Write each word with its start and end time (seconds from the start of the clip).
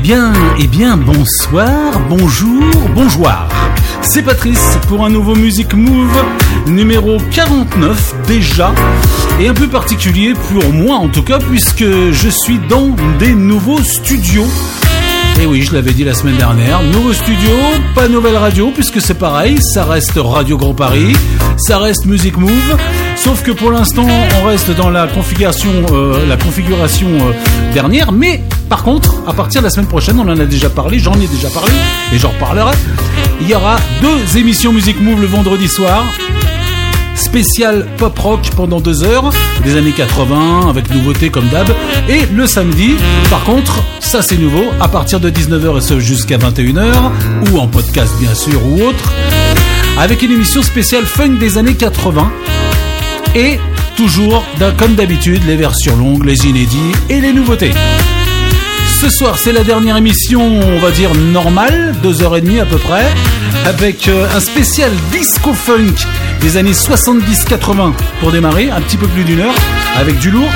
Eh 0.00 0.02
bien, 0.02 0.32
eh 0.58 0.66
bien, 0.66 0.96
bonsoir, 0.96 2.00
bonjour, 2.08 2.62
bonjour. 2.94 3.30
C'est 4.00 4.22
Patrice 4.22 4.78
pour 4.88 5.04
un 5.04 5.10
nouveau 5.10 5.34
Music 5.34 5.74
Move 5.74 6.24
numéro 6.66 7.18
49 7.30 8.14
déjà 8.26 8.72
et 9.38 9.48
un 9.48 9.52
peu 9.52 9.68
particulier 9.68 10.32
pour 10.32 10.72
moi 10.72 10.96
en 10.96 11.08
tout 11.08 11.22
cas 11.22 11.38
puisque 11.38 11.84
je 11.84 12.28
suis 12.30 12.58
dans 12.70 12.96
des 13.18 13.34
nouveaux 13.34 13.82
studios. 13.82 14.46
Et 15.38 15.44
oui, 15.44 15.60
je 15.62 15.74
l'avais 15.74 15.92
dit 15.92 16.04
la 16.04 16.14
semaine 16.14 16.36
dernière, 16.36 16.82
nouveau 16.82 17.12
studio, 17.12 17.50
pas 17.94 18.08
nouvelle 18.08 18.36
radio 18.36 18.70
puisque 18.74 19.02
c'est 19.02 19.18
pareil, 19.18 19.58
ça 19.74 19.84
reste 19.84 20.12
Radio 20.16 20.56
Grand 20.56 20.74
Paris, 20.74 21.14
ça 21.58 21.78
reste 21.78 22.06
Music 22.06 22.38
Move, 22.38 22.76
sauf 23.16 23.42
que 23.42 23.50
pour 23.50 23.70
l'instant 23.70 24.06
on 24.40 24.46
reste 24.46 24.70
dans 24.70 24.88
la 24.88 25.06
configuration, 25.08 25.72
euh, 25.92 26.26
la 26.26 26.38
configuration 26.38 27.08
euh, 27.08 27.72
dernière, 27.74 28.12
mais 28.12 28.40
par 28.70 28.84
contre, 28.84 29.16
à 29.26 29.32
partir 29.32 29.60
de 29.60 29.66
la 29.66 29.70
semaine 29.70 29.88
prochaine, 29.88 30.20
on 30.20 30.28
en 30.28 30.38
a 30.38 30.46
déjà 30.46 30.70
parlé, 30.70 31.00
j'en 31.00 31.14
ai 31.14 31.26
déjà 31.26 31.50
parlé, 31.50 31.72
et 32.14 32.18
j'en 32.18 32.30
reparlerai. 32.30 32.76
Il 33.40 33.48
y 33.48 33.54
aura 33.54 33.76
deux 34.00 34.38
émissions 34.38 34.72
Music 34.72 34.98
Move 35.00 35.20
le 35.20 35.26
vendredi 35.26 35.66
soir. 35.66 36.04
Spécial 37.16 37.88
pop 37.98 38.16
rock 38.16 38.48
pendant 38.56 38.80
deux 38.80 39.02
heures, 39.02 39.32
des 39.64 39.76
années 39.76 39.90
80, 39.90 40.68
avec 40.70 40.88
nouveautés 40.94 41.30
comme 41.30 41.48
d'hab. 41.48 41.66
Et 42.08 42.20
le 42.32 42.46
samedi, 42.46 42.94
par 43.28 43.42
contre, 43.42 43.82
ça 43.98 44.22
c'est 44.22 44.38
nouveau, 44.38 44.66
à 44.80 44.86
partir 44.86 45.18
de 45.18 45.30
19h 45.30 45.96
et 45.96 46.00
jusqu'à 46.00 46.38
21h, 46.38 47.10
ou 47.50 47.58
en 47.58 47.66
podcast 47.66 48.14
bien 48.20 48.34
sûr, 48.36 48.64
ou 48.64 48.84
autre, 48.84 49.12
avec 49.98 50.22
une 50.22 50.30
émission 50.30 50.62
spéciale 50.62 51.04
funk 51.04 51.38
des 51.40 51.58
années 51.58 51.74
80. 51.74 52.30
Et 53.34 53.58
toujours, 53.96 54.44
comme 54.78 54.94
d'habitude, 54.94 55.42
les 55.44 55.56
versions 55.56 55.96
longues, 55.96 56.24
les 56.24 56.46
inédits 56.46 56.92
et 57.08 57.20
les 57.20 57.32
nouveautés. 57.32 57.72
Ce 59.00 59.08
soir, 59.08 59.38
c'est 59.38 59.52
la 59.52 59.64
dernière 59.64 59.96
émission, 59.96 60.42
on 60.42 60.78
va 60.78 60.90
dire 60.90 61.14
normale, 61.14 61.96
deux 62.02 62.20
heures 62.22 62.36
et 62.36 62.42
demie 62.42 62.60
à 62.60 62.66
peu 62.66 62.76
près, 62.76 63.06
avec 63.64 64.08
euh, 64.08 64.26
un 64.36 64.40
spécial 64.40 64.92
disco 65.10 65.54
funk 65.54 65.94
des 66.42 66.58
années 66.58 66.74
70-80 66.74 67.94
pour 68.20 68.30
démarrer, 68.30 68.68
un 68.68 68.82
petit 68.82 68.98
peu 68.98 69.06
plus 69.06 69.24
d'une 69.24 69.40
heure, 69.40 69.54
avec 69.98 70.18
du 70.18 70.30
lourd. 70.30 70.50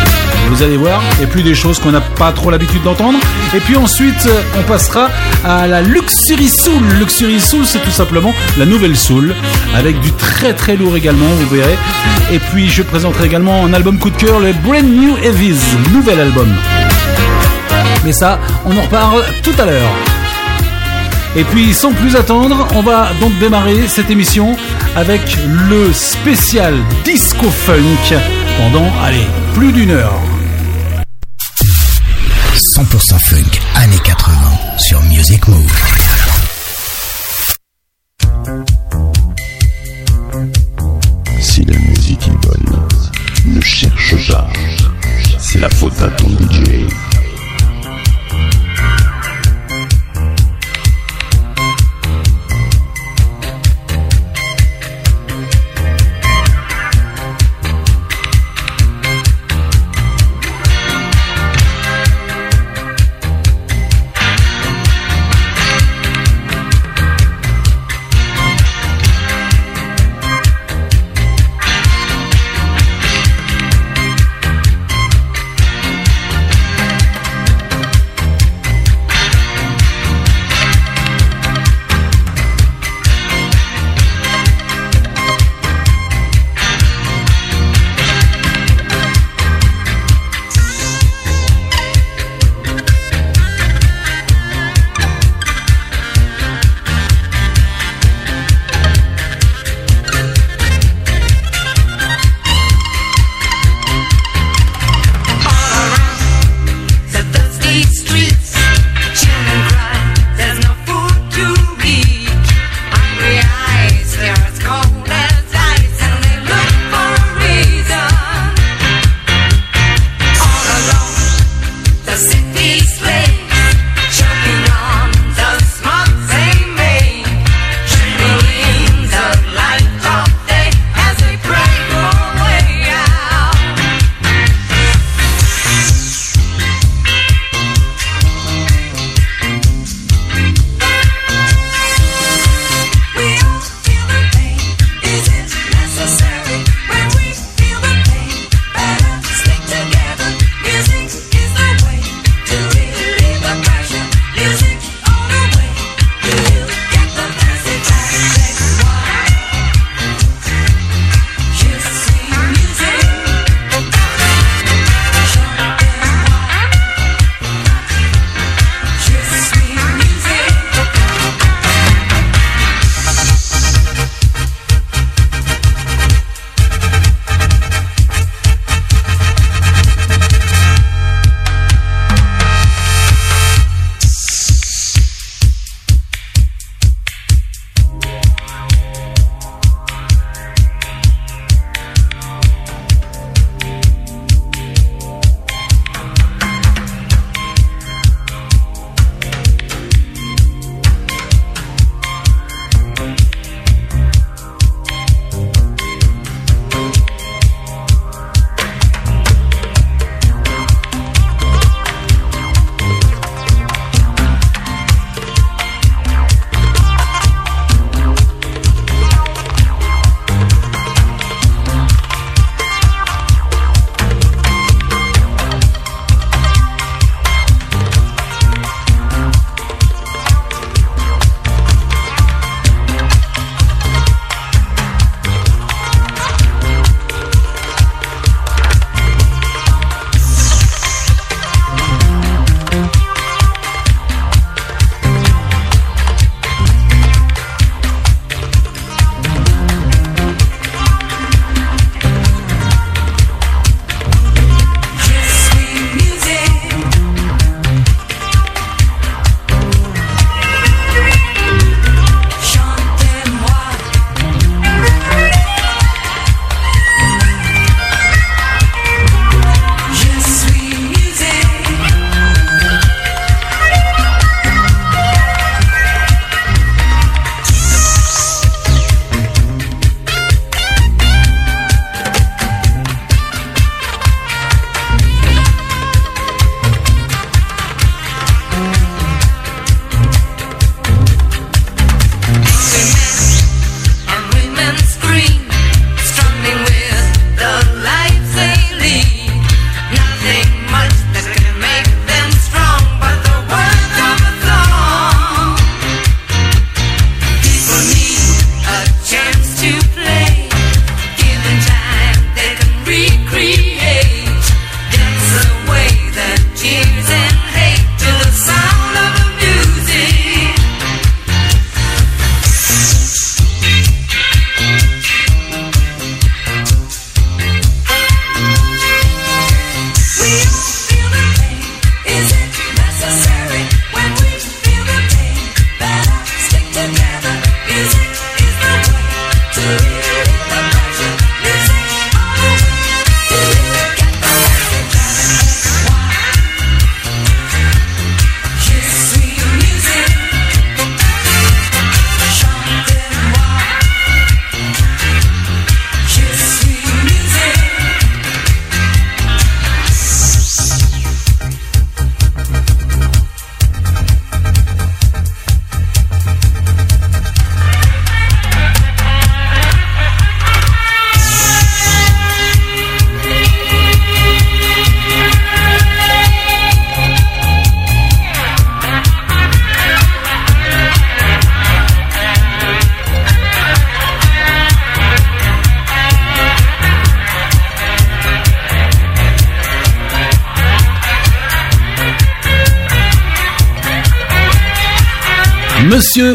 Vous 0.51 0.63
allez 0.63 0.77
voir, 0.77 1.03
et 1.23 1.27
plus 1.27 1.43
des 1.43 1.55
choses 1.55 1.79
qu'on 1.79 1.93
n'a 1.93 2.03
pas 2.03 2.33
trop 2.33 2.51
l'habitude 2.51 2.83
d'entendre. 2.83 3.19
Et 3.57 3.61
puis 3.61 3.77
ensuite, 3.77 4.27
euh, 4.27 4.43
on 4.59 4.63
passera 4.65 5.09
à 5.43 5.67
la 5.67 5.81
Luxury 5.81 6.51
Soul. 6.51 6.83
Luxury 6.99 7.41
Soul, 7.41 7.65
c'est 7.65 7.83
tout 7.83 7.91
simplement 7.91 8.35
la 8.59 8.67
nouvelle 8.67 8.95
soul, 8.95 9.35
avec 9.75 9.99
du 10.01 10.13
très 10.13 10.53
très 10.53 10.77
lourd 10.77 10.95
également, 10.99 11.29
vous 11.41 11.57
verrez. 11.57 11.79
Et 12.31 12.39
puis, 12.39 12.69
je 12.69 12.83
présenterai 12.83 13.25
également 13.25 13.65
un 13.65 13.73
album 13.73 13.99
coup 13.99 14.11
de 14.11 14.17
cœur, 14.17 14.39
le 14.39 14.53
Brand 14.53 14.85
New 14.85 15.17
Heavies, 15.17 15.63
nouvel 15.95 16.21
album. 16.21 16.55
Mais 18.05 18.13
ça, 18.13 18.39
on 18.67 18.77
en 18.77 18.83
reparle 18.83 19.25
tout 19.43 19.55
à 19.59 19.65
l'heure. 19.65 19.91
Et 21.37 21.45
puis, 21.45 21.73
sans 21.73 21.93
plus 21.93 22.15
attendre, 22.17 22.69
on 22.75 22.83
va 22.83 23.11
donc 23.21 23.37
démarrer 23.39 23.89
cette 23.89 24.11
émission 24.11 24.57
avec 24.95 25.37
le 25.69 25.93
spécial 25.93 26.75
Disco 27.05 27.51
Funk 27.51 28.17
pendant, 28.59 28.87
allez, 29.03 29.27
plus 29.55 29.73
d'une 29.73 29.91
heure. 29.91 30.21
100% 32.55 33.19
funk, 33.21 33.61
années 33.77 33.99
80, 34.05 34.33
sur 34.79 35.01
Music 35.03 35.49
Move. 35.49 36.24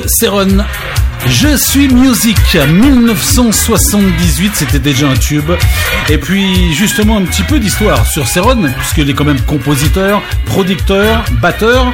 Serron 0.07 0.63
je 1.27 1.55
suis 1.57 1.87
Music 1.89 2.37
1978, 2.55 4.51
c'était 4.55 4.79
déjà 4.79 5.07
un 5.09 5.15
tube. 5.15 5.51
Et 6.09 6.17
puis 6.17 6.73
justement 6.73 7.17
un 7.17 7.23
petit 7.23 7.43
peu 7.43 7.59
d'histoire 7.59 8.05
sur 8.07 8.25
Serron, 8.27 8.71
puisqu'il 8.77 9.09
est 9.09 9.13
quand 9.13 9.25
même 9.25 9.41
compositeur, 9.41 10.21
producteur, 10.45 11.23
batteur. 11.41 11.93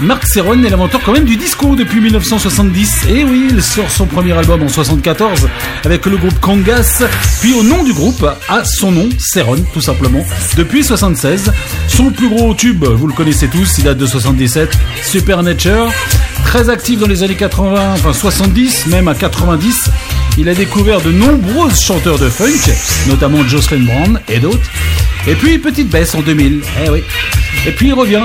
Marc 0.00 0.26
Serron 0.26 0.62
est 0.64 0.68
l'inventeur 0.68 1.00
quand 1.04 1.12
même 1.12 1.24
du 1.24 1.36
disco 1.36 1.76
depuis 1.76 2.00
1970. 2.00 3.06
Et 3.08 3.24
oui, 3.24 3.48
il 3.50 3.62
sort 3.62 3.90
son 3.90 4.06
premier 4.06 4.32
album 4.32 4.62
en 4.62 4.68
74 4.68 5.48
avec 5.84 6.04
le 6.06 6.16
groupe 6.16 6.38
Congas. 6.40 7.04
Puis 7.40 7.54
au 7.54 7.62
nom 7.62 7.84
du 7.84 7.92
groupe 7.92 8.26
a 8.48 8.64
son 8.64 8.90
nom, 8.92 9.08
Serron, 9.18 9.64
tout 9.72 9.80
simplement. 9.80 10.24
Depuis 10.56 10.84
76, 10.84 11.52
son 11.88 12.10
plus 12.10 12.28
gros 12.28 12.52
tube, 12.54 12.84
vous 12.84 13.06
le 13.06 13.14
connaissez 13.14 13.48
tous, 13.48 13.78
il 13.78 13.84
date 13.84 13.98
de 13.98 14.06
77, 14.06 14.76
Supernature. 15.02 15.90
Très 16.44 16.68
actif 16.70 16.98
dans 16.98 17.06
les 17.06 17.22
années 17.22 17.34
80, 17.34 17.94
enfin 17.94 18.12
70, 18.12 18.86
même 18.86 19.08
à 19.08 19.14
90, 19.14 19.90
il 20.38 20.48
a 20.48 20.54
découvert 20.54 21.00
de 21.00 21.10
nombreux 21.10 21.70
chanteurs 21.70 22.18
de 22.18 22.28
funk, 22.28 22.72
notamment 23.08 23.46
Jocelyn 23.46 23.84
Brown 23.84 24.20
et 24.28 24.38
d'autres. 24.38 24.70
Et 25.26 25.34
puis 25.34 25.58
petite 25.58 25.88
baisse 25.88 26.14
en 26.14 26.20
2000, 26.20 26.62
eh 26.84 26.90
oui. 26.90 27.02
Et 27.66 27.72
puis 27.72 27.88
il 27.88 27.94
revient 27.94 28.24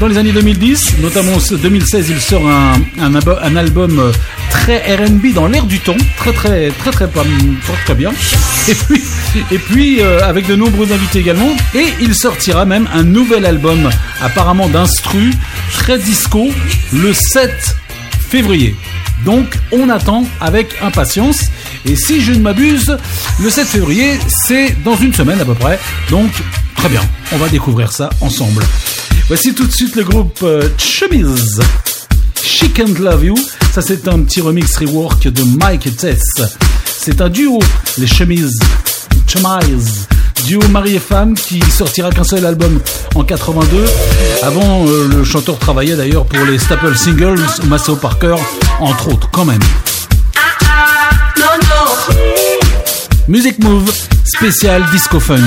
dans 0.00 0.08
les 0.08 0.18
années 0.18 0.32
2010, 0.32 0.98
notamment 1.00 1.32
en 1.34 1.56
2016, 1.56 2.10
il 2.10 2.20
sort 2.20 2.42
un, 2.48 3.56
album 3.56 3.98
euh, 3.98 4.12
très 4.50 4.78
R&B 4.96 5.32
dans 5.34 5.46
l'air 5.46 5.64
du 5.64 5.78
temps, 5.78 5.96
très 6.16 6.32
très 6.32 6.70
très 6.70 6.90
très 6.90 7.94
bien. 7.94 8.10
Et 8.68 8.74
puis 8.74 9.02
et 9.50 9.58
puis 9.58 10.00
euh, 10.00 10.20
avec 10.24 10.46
de 10.46 10.56
nombreux 10.56 10.90
invités 10.92 11.18
également. 11.18 11.50
Et 11.74 11.86
il 12.00 12.14
sortira 12.14 12.64
même 12.64 12.88
un 12.94 13.02
nouvel 13.02 13.46
album, 13.46 13.90
apparemment 14.22 14.68
d'instru, 14.68 15.32
très 15.74 15.98
disco, 15.98 16.48
le 16.92 17.12
7 17.12 17.76
février. 18.28 18.74
Donc 19.24 19.46
on 19.72 19.88
attend 19.90 20.24
avec 20.40 20.76
impatience. 20.82 21.38
Et 21.84 21.96
si 21.96 22.20
je 22.20 22.32
ne 22.32 22.40
m'abuse, 22.40 22.96
le 23.40 23.50
7 23.50 23.66
février, 23.66 24.18
c'est 24.46 24.74
dans 24.82 24.96
une 24.96 25.12
semaine 25.12 25.40
à 25.40 25.44
peu 25.44 25.54
près. 25.54 25.78
Donc 26.10 26.30
très 26.76 26.88
bien, 26.88 27.02
on 27.32 27.36
va 27.36 27.48
découvrir 27.48 27.92
ça 27.92 28.10
ensemble. 28.20 28.64
Voici 29.28 29.54
tout 29.54 29.66
de 29.66 29.72
suite 29.72 29.96
le 29.96 30.04
groupe 30.04 30.40
euh, 30.42 30.68
Chemise. 30.78 31.60
She 32.42 32.72
Can't 32.72 32.98
Love 32.98 33.24
You. 33.24 33.34
Ça, 33.72 33.82
c'est 33.82 34.06
un 34.08 34.20
petit 34.20 34.40
remix 34.40 34.76
rework 34.78 35.28
de 35.28 35.42
Mike 35.58 35.96
Tess. 35.96 36.22
C'est 36.86 37.20
un 37.20 37.28
duo, 37.28 37.58
les 37.98 38.06
Chemises. 38.06 38.58
Chemise. 39.26 40.06
Duo 40.46 40.60
mari 40.68 40.96
et 40.96 41.00
femme 41.00 41.34
qui 41.34 41.60
sortira 41.70 42.10
qu'un 42.10 42.24
seul 42.24 42.44
album 42.44 42.78
en 43.14 43.24
82. 43.24 43.84
Avant, 44.42 44.86
euh, 44.86 45.08
le 45.08 45.24
chanteur 45.24 45.58
travaillait 45.58 45.96
d'ailleurs 45.96 46.26
pour 46.26 46.44
les 46.44 46.58
Staple 46.58 46.94
Singles, 46.96 47.40
Masso 47.66 47.96
Parker, 47.96 48.36
entre 48.80 49.08
autres, 49.08 49.28
quand 49.30 49.44
même. 49.46 49.60
Music 53.26 53.58
Move, 53.62 53.90
spécial 54.24 54.84
disco 54.92 55.18
funk. 55.18 55.40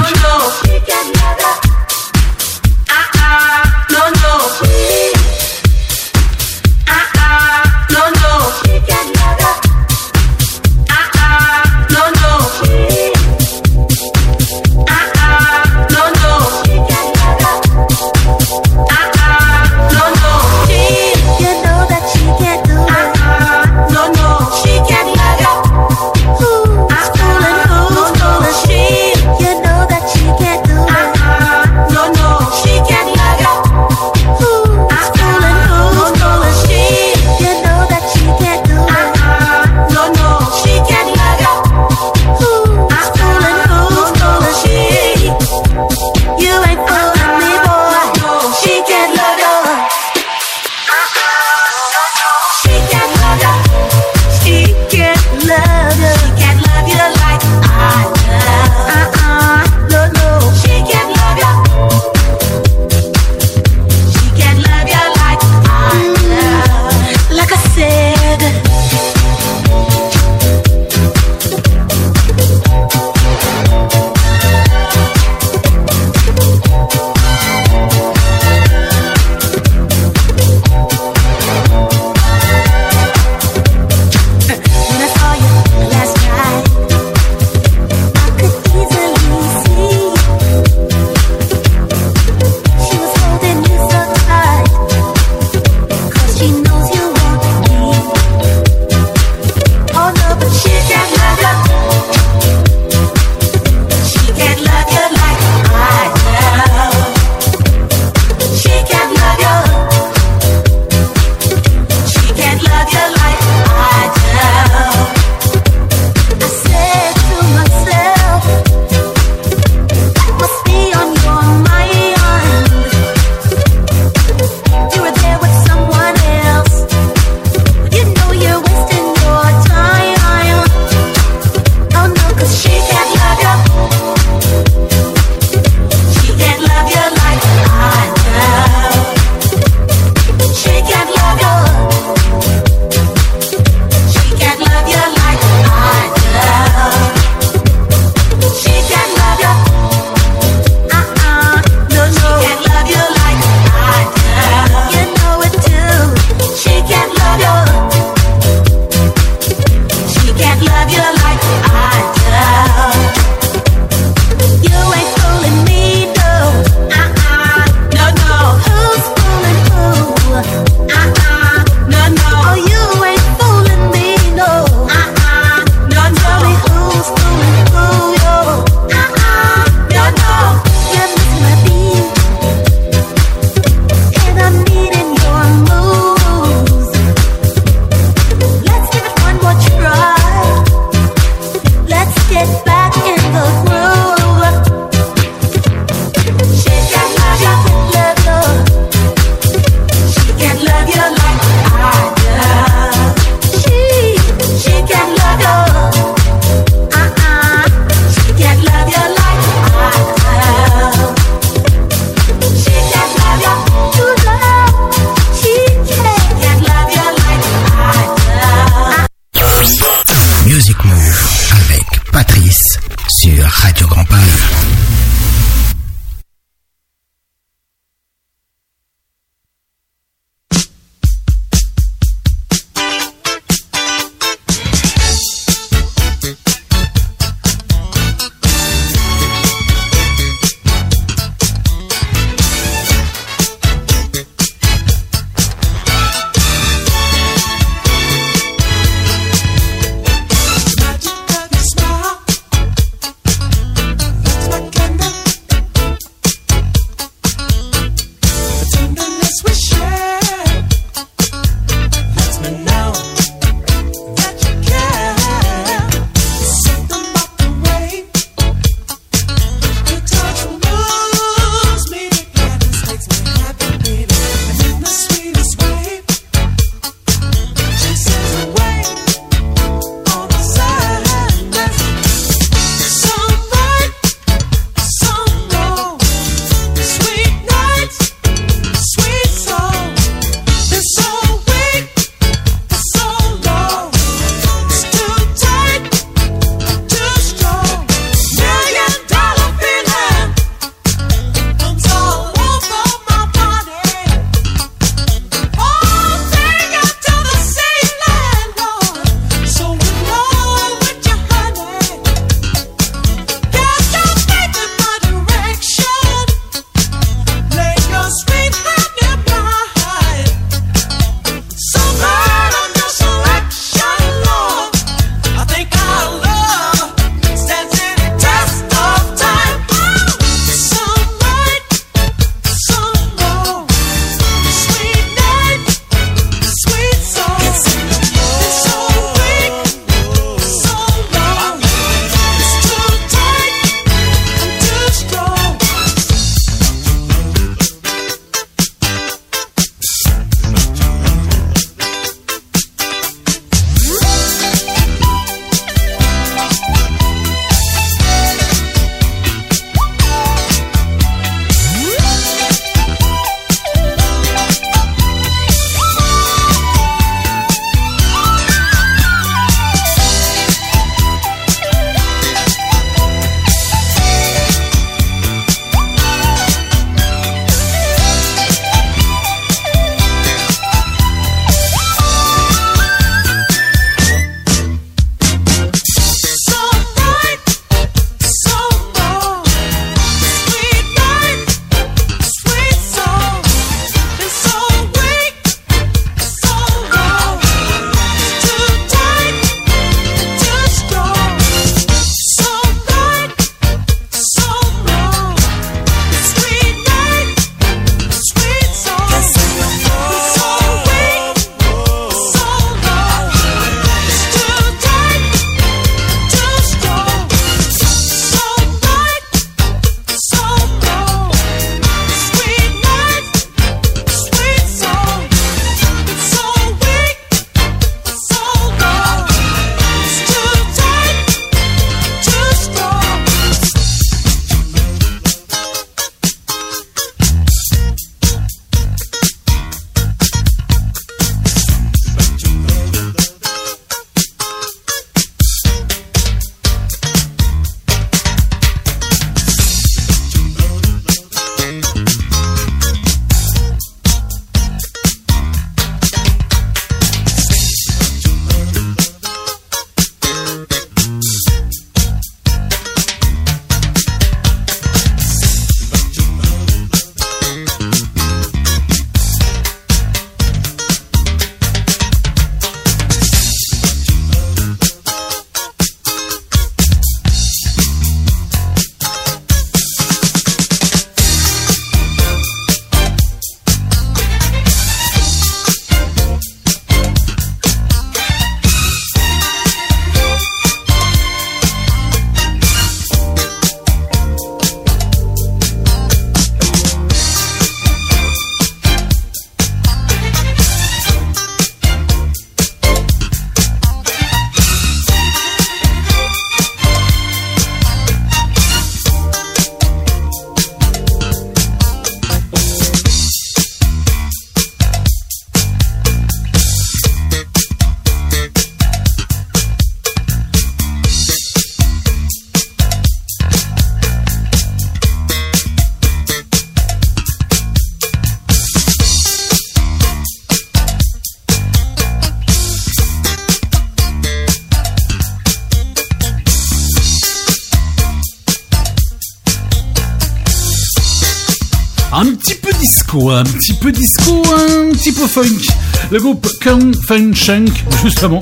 Un 543.38 543.44
petit 543.44 543.74
peu 543.74 543.92
disco, 543.92 544.42
un 544.48 544.92
petit 544.94 545.12
peu 545.12 545.28
funk. 545.28 545.62
Le 546.10 546.20
groupe 546.20 546.48
Kung 546.60 546.96
Funk 547.08 547.34
Shunk, 547.36 547.72
justement. 548.04 548.40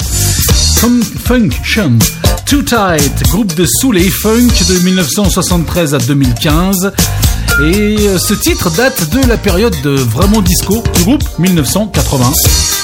Kung 0.79 1.03
Funk 1.25 1.49
Shunk. 1.63 2.01
Too 2.45 2.61
Tight, 2.61 3.23
groupe 3.29 3.53
de 3.55 3.65
soul 3.65 3.97
et 3.97 4.09
funk 4.09 4.47
de 4.69 4.79
1973 4.79 5.95
à 5.95 5.97
2015. 5.97 6.93
Et 7.61 7.97
euh, 8.07 8.17
ce 8.17 8.33
titre 8.33 8.69
date 8.71 9.09
de 9.09 9.27
la 9.27 9.35
période 9.35 9.75
de 9.83 9.91
vraiment 9.91 10.41
disco 10.41 10.81
du 10.95 11.03
groupe 11.03 11.23
1980, 11.39 12.31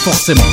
forcément. 0.03 0.43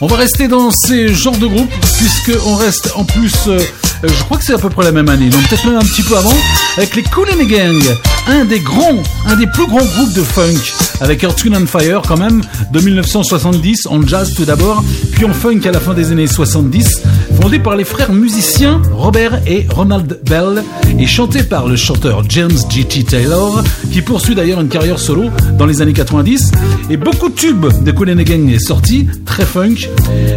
On 0.00 0.06
va 0.06 0.16
rester 0.16 0.48
dans 0.48 0.70
ces 0.70 1.14
genres 1.14 1.36
de 1.38 1.46
groupes, 1.46 1.72
puisqu'on 1.96 2.56
reste 2.56 2.90
en 2.96 3.04
plus, 3.04 3.32
euh, 3.46 3.58
je 4.02 4.24
crois 4.24 4.38
que 4.38 4.44
c'est 4.44 4.54
à 4.54 4.58
peu 4.58 4.68
près 4.68 4.84
la 4.84 4.92
même 4.92 5.08
année, 5.08 5.30
donc 5.30 5.48
peut-être 5.48 5.64
même 5.66 5.76
un 5.76 5.84
petit 5.84 6.02
peu 6.02 6.16
avant, 6.16 6.34
avec 6.76 6.96
les 6.96 7.04
Cool 7.04 7.28
and 7.30 7.44
Gang, 7.44 7.80
un 8.26 8.44
des 8.44 8.60
grands, 8.60 9.02
un 9.26 9.36
des 9.36 9.46
plus 9.46 9.66
grands 9.66 9.84
groupes 9.84 10.12
de 10.14 10.22
funk, 10.22 10.73
avec 11.04 11.22
Earth, 11.22 11.44
and 11.54 11.66
Fire 11.66 12.00
quand 12.08 12.16
même, 12.16 12.40
de 12.72 12.80
1970, 12.80 13.86
en 13.86 14.06
jazz 14.06 14.32
tout 14.34 14.46
d'abord, 14.46 14.82
puis 15.12 15.26
en 15.26 15.34
funk 15.34 15.60
à 15.66 15.70
la 15.70 15.78
fin 15.78 15.92
des 15.92 16.10
années 16.12 16.26
70, 16.26 17.02
fondé 17.40 17.58
par 17.58 17.76
les 17.76 17.84
frères 17.84 18.12
musiciens 18.12 18.80
Robert 18.90 19.42
et 19.46 19.66
Ronald 19.68 20.20
Bell, 20.24 20.64
et 20.98 21.06
chanté 21.06 21.42
par 21.42 21.68
le 21.68 21.76
chanteur 21.76 22.24
James 22.30 22.56
G.T. 22.70 23.04
Taylor, 23.04 23.62
qui 23.92 24.00
poursuit 24.00 24.34
d'ailleurs 24.34 24.60
une 24.60 24.68
carrière 24.68 24.98
solo 24.98 25.24
dans 25.58 25.66
les 25.66 25.82
années 25.82 25.92
90, 25.92 26.50
et 26.88 26.96
beaucoup 26.96 27.28
de 27.28 27.34
tubes 27.34 27.66
de 27.84 27.90
Cool 27.92 28.10
and 28.10 28.22
Gang 28.22 28.50
est 28.50 28.58
sorti, 28.58 29.06
très 29.26 29.44
funk, 29.44 29.88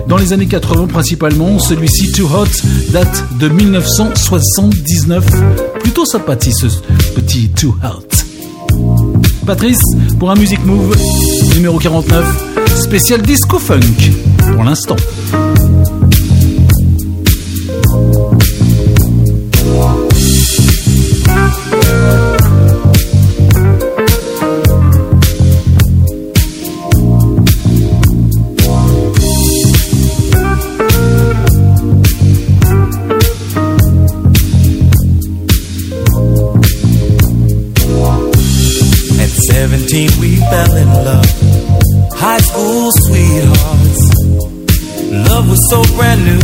dans 0.08 0.18
les 0.18 0.34
années 0.34 0.48
80 0.48 0.88
principalement, 0.88 1.60
celui-ci 1.60 2.12
Too 2.12 2.26
Hot 2.26 2.92
date 2.92 3.24
de 3.40 3.48
1979, 3.48 5.26
plutôt 5.80 6.06
sympathique 6.06 6.56
ce 6.56 6.68
petit 7.16 7.50
Too 7.50 7.74
Hot. 7.84 8.07
Patrice, 9.48 9.80
pour 10.20 10.30
un 10.30 10.36
Music 10.36 10.60
Move, 10.66 10.94
numéro 11.56 11.80
49, 11.80 12.66
spécial 12.76 13.22
disco 13.22 13.58
funk, 13.58 13.80
pour 14.54 14.66
l'instant. 14.66 14.98
Was 46.26 46.26
so 46.26 46.26
brand 46.26 46.26
new. 46.26 46.40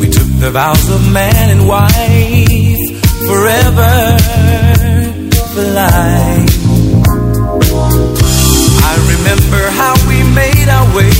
We 0.00 0.06
took 0.08 0.28
the 0.40 0.50
vows 0.52 0.88
of 0.90 1.12
man 1.12 1.50
and 1.50 1.68
wife 1.68 3.00
forever 3.26 4.18
for 5.52 5.64
life. 5.74 6.50
I 8.84 8.92
remember 9.14 9.70
how 9.70 9.94
we 10.08 10.22
made 10.34 10.68
our 10.68 10.86
way. 10.96 11.12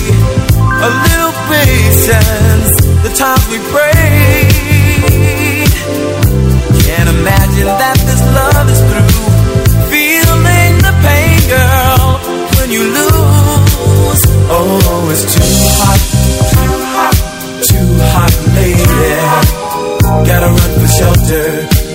A 0.85 0.91
little 1.07 1.33
patience, 1.49 2.77
the 3.03 3.13
times 3.17 3.49
we 3.49 3.59
prayed. 3.71 3.92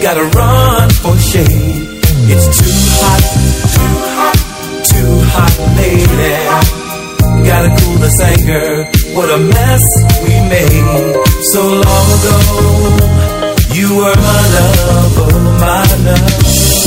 Gotta 0.01 0.23
run 0.35 0.89
for 0.89 1.15
shade. 1.17 1.45
It's 2.33 2.47
too 2.57 2.73
hot, 3.01 3.23
too 3.75 3.95
hot, 4.17 4.37
too 4.91 5.13
hot, 5.33 5.55
lady. 5.77 6.33
Gotta 7.45 7.69
cool 7.79 7.97
this 7.97 8.19
anger. 8.19 8.85
What 9.15 9.29
a 9.29 9.37
mess 9.37 9.85
we 10.23 10.33
made 10.49 11.15
so 11.53 11.61
long 11.61 12.07
ago. 12.17 12.37
You 13.73 13.95
were 13.97 14.15
my 14.15 14.43
love, 14.57 15.17
oh 15.19 15.39
my 15.61 15.85
love. 16.09 16.86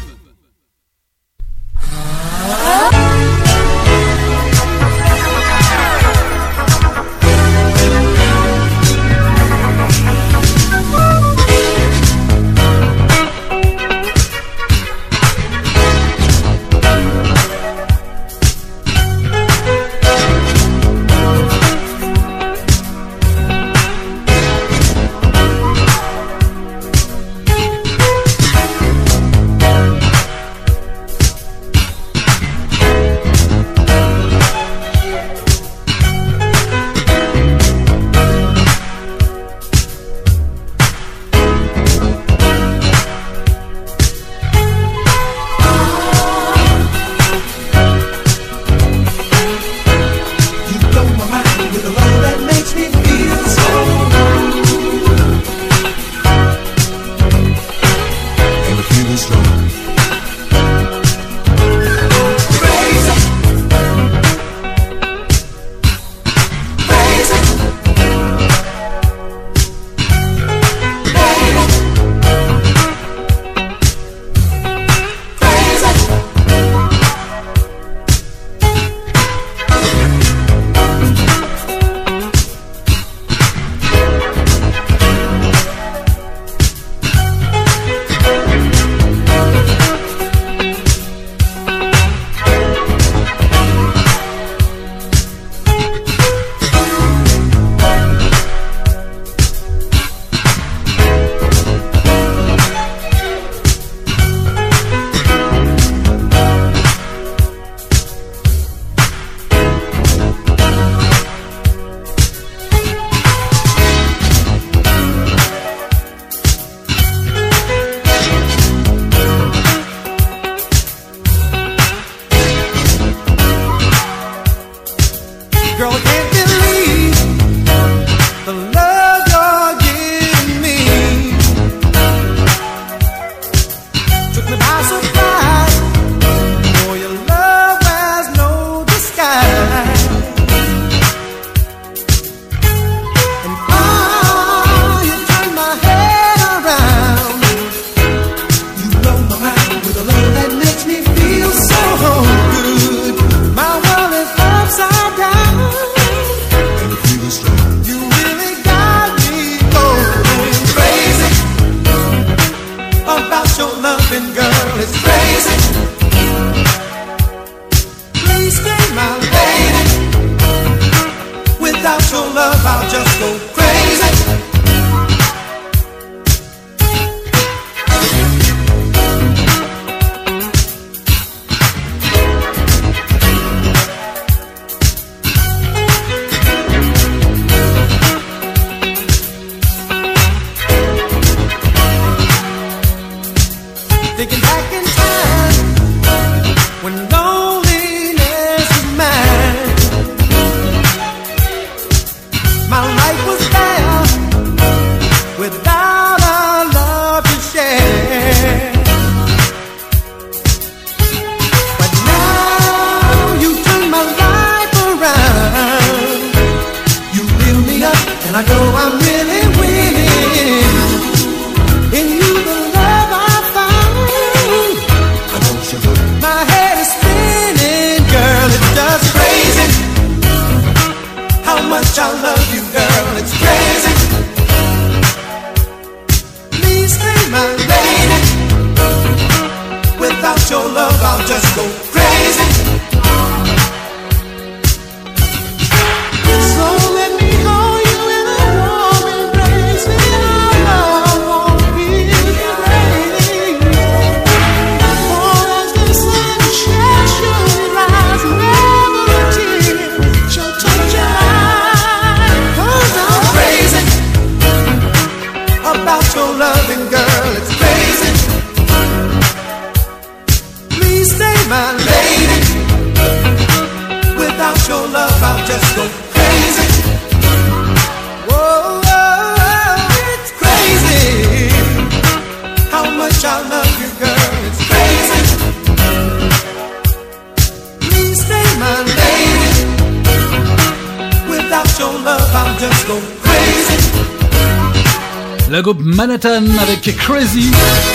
Avec 296.87 296.97
Crazy 296.97 297.51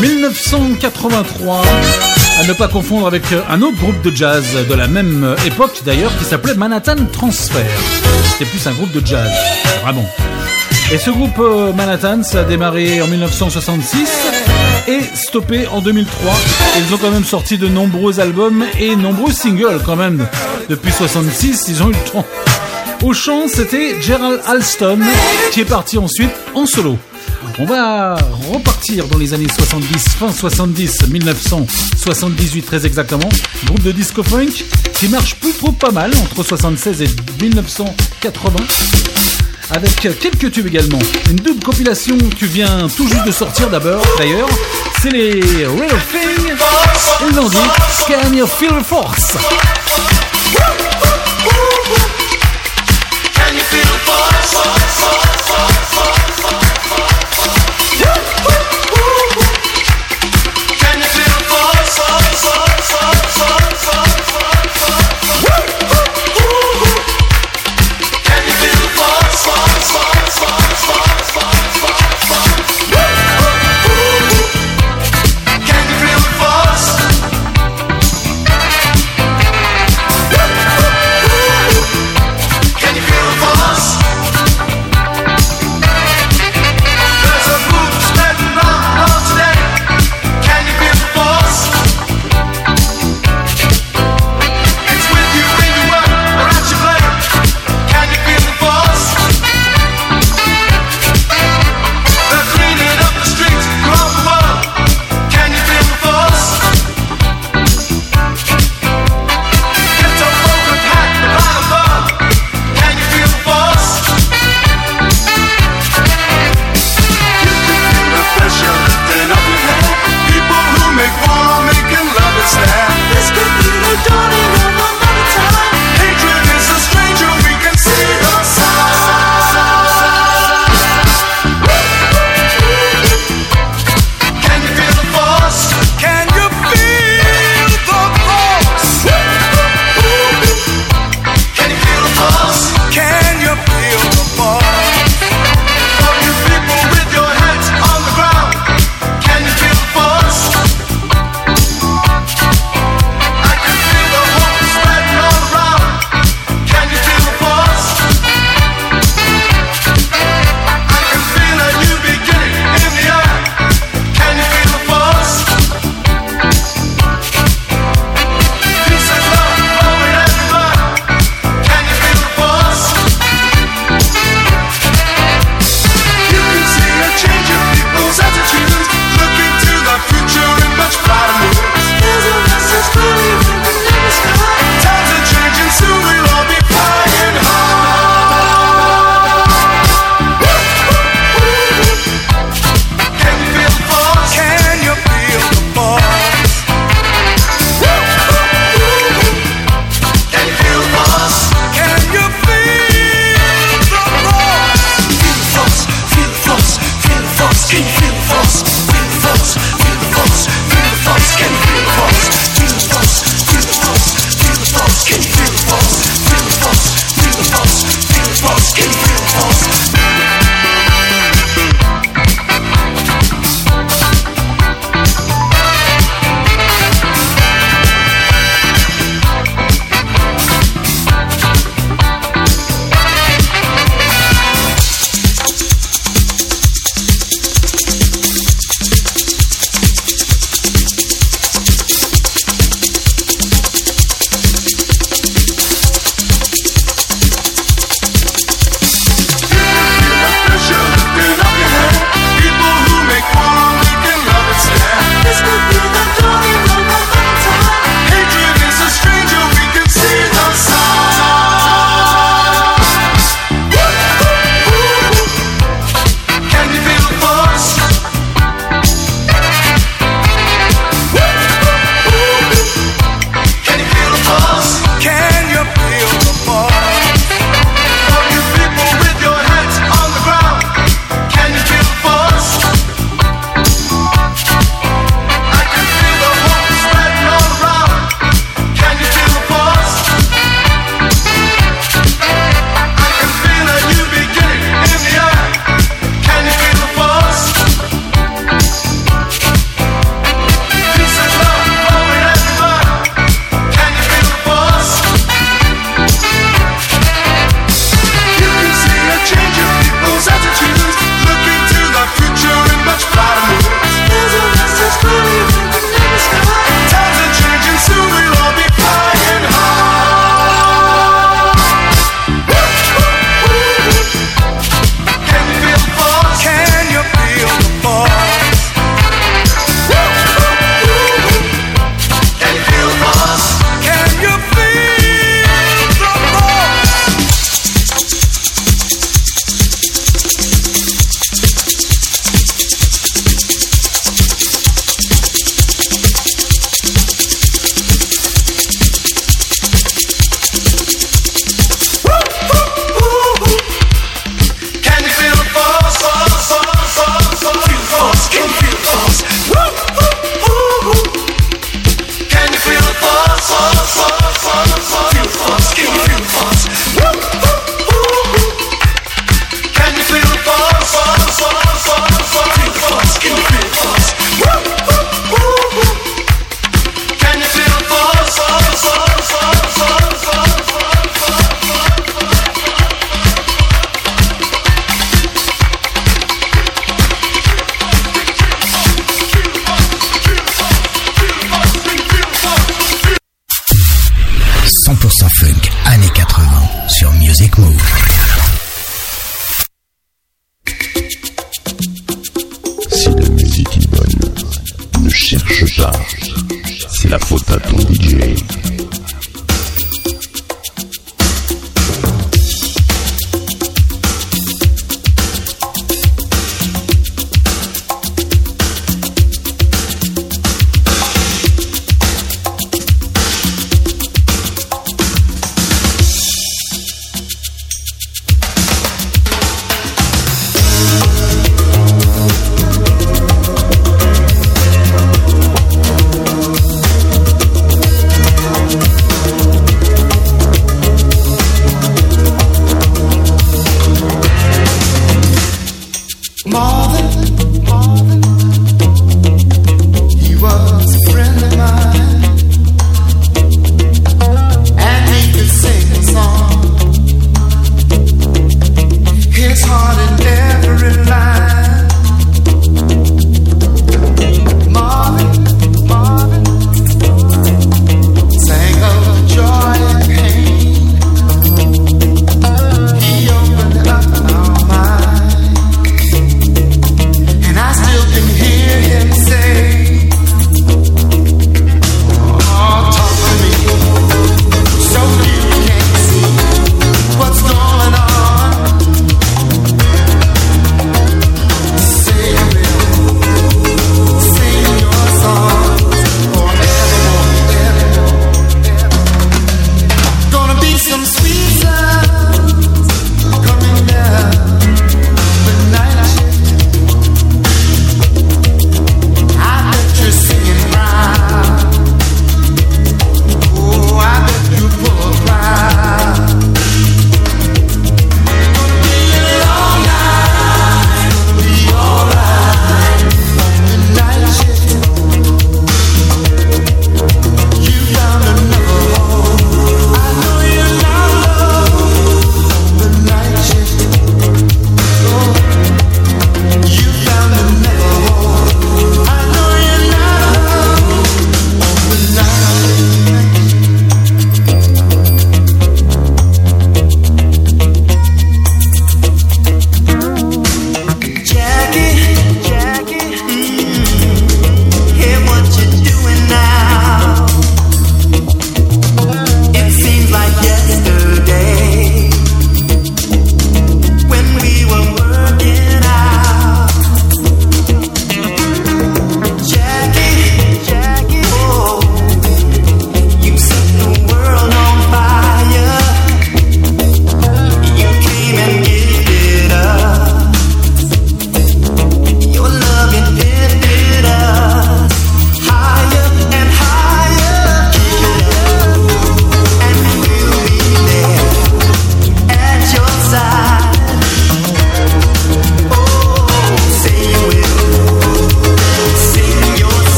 1983. 0.00 1.62
À 2.40 2.46
ne 2.46 2.52
pas 2.52 2.68
confondre 2.68 3.06
avec 3.06 3.24
un 3.48 3.62
autre 3.62 3.76
groupe 3.76 4.00
de 4.02 4.14
jazz 4.14 4.44
de 4.68 4.74
la 4.74 4.86
même 4.86 5.34
époque 5.46 5.82
d'ailleurs 5.84 6.16
qui 6.18 6.24
s'appelait 6.24 6.54
Manhattan 6.54 6.96
Transfer. 7.12 7.64
C'était 8.32 8.44
plus 8.44 8.64
un 8.66 8.72
groupe 8.72 8.92
de 8.92 9.04
jazz, 9.04 9.30
vraiment. 9.82 10.08
Et 10.92 10.98
ce 10.98 11.10
groupe 11.10 11.38
euh, 11.40 11.72
Manhattan, 11.72 12.22
ça 12.22 12.40
a 12.40 12.44
démarré 12.44 13.02
en 13.02 13.08
1966 13.08 14.08
et 14.86 15.00
stoppé 15.14 15.66
en 15.66 15.80
2003. 15.80 16.32
Ils 16.78 16.94
ont 16.94 16.98
quand 16.98 17.10
même 17.10 17.24
sorti 17.24 17.58
de 17.58 17.66
nombreux 17.68 18.20
albums 18.20 18.64
et 18.78 18.94
nombreux 18.96 19.32
singles 19.32 19.80
quand 19.84 19.96
même. 19.96 20.26
Depuis 20.68 20.92
66, 20.92 21.66
ils 21.68 21.82
ont 21.82 21.88
eu 21.88 21.94
le 21.94 22.10
temps. 22.12 22.26
Au 23.02 23.12
chant, 23.12 23.48
c'était 23.48 24.00
Gerald 24.00 24.40
Alston 24.46 25.00
qui 25.52 25.60
est 25.60 25.64
parti 25.64 25.98
ensuite 25.98 26.30
en 26.54 26.66
solo. 26.66 26.96
On 27.58 27.64
va 27.64 28.16
repartir 28.52 29.06
dans 29.08 29.18
les 29.18 29.34
années 29.34 29.48
70, 29.48 30.08
fin 30.18 30.32
70, 30.32 31.08
1978 31.08 32.62
très 32.62 32.86
exactement. 32.86 33.28
Groupe 33.66 33.82
de 33.82 33.92
disco 33.92 34.22
funk 34.22 34.64
qui 34.94 35.08
marche 35.08 35.36
plutôt 35.36 35.72
pas 35.72 35.90
mal 35.90 36.10
entre 36.22 36.42
76 36.42 37.02
et 37.02 37.08
1980. 37.42 38.56
Avec 39.70 39.94
quelques 39.96 40.50
tubes 40.50 40.66
également. 40.66 40.98
Une 41.30 41.36
double 41.36 41.62
compilation 41.62 42.16
qui 42.38 42.46
vient 42.46 42.88
tout 42.88 43.06
juste 43.06 43.24
de 43.26 43.32
sortir 43.32 43.68
d'abord, 43.68 44.02
d'ailleurs. 44.16 44.48
C'est 45.02 45.10
les 45.10 45.40
Real 45.66 46.00
Thing. 46.10 46.54
Ils 47.30 47.38
ont 47.38 47.48
dit 47.48 47.56
Can 48.06 48.32
you 48.32 48.46
feel 48.46 48.82
force? 48.84 49.36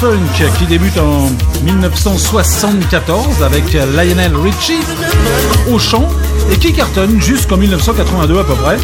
Funk 0.00 0.48
qui 0.58 0.66
débute 0.66 0.96
en 0.98 1.28
1974 1.64 3.42
avec 3.42 3.72
Lionel 3.72 4.36
Richie 4.36 4.78
au 5.68 5.80
chant 5.80 6.08
et 6.52 6.56
qui 6.56 6.72
cartonne 6.72 7.20
jusqu'en 7.20 7.56
1982 7.56 8.38
à 8.38 8.44
peu 8.44 8.54
près. 8.54 8.76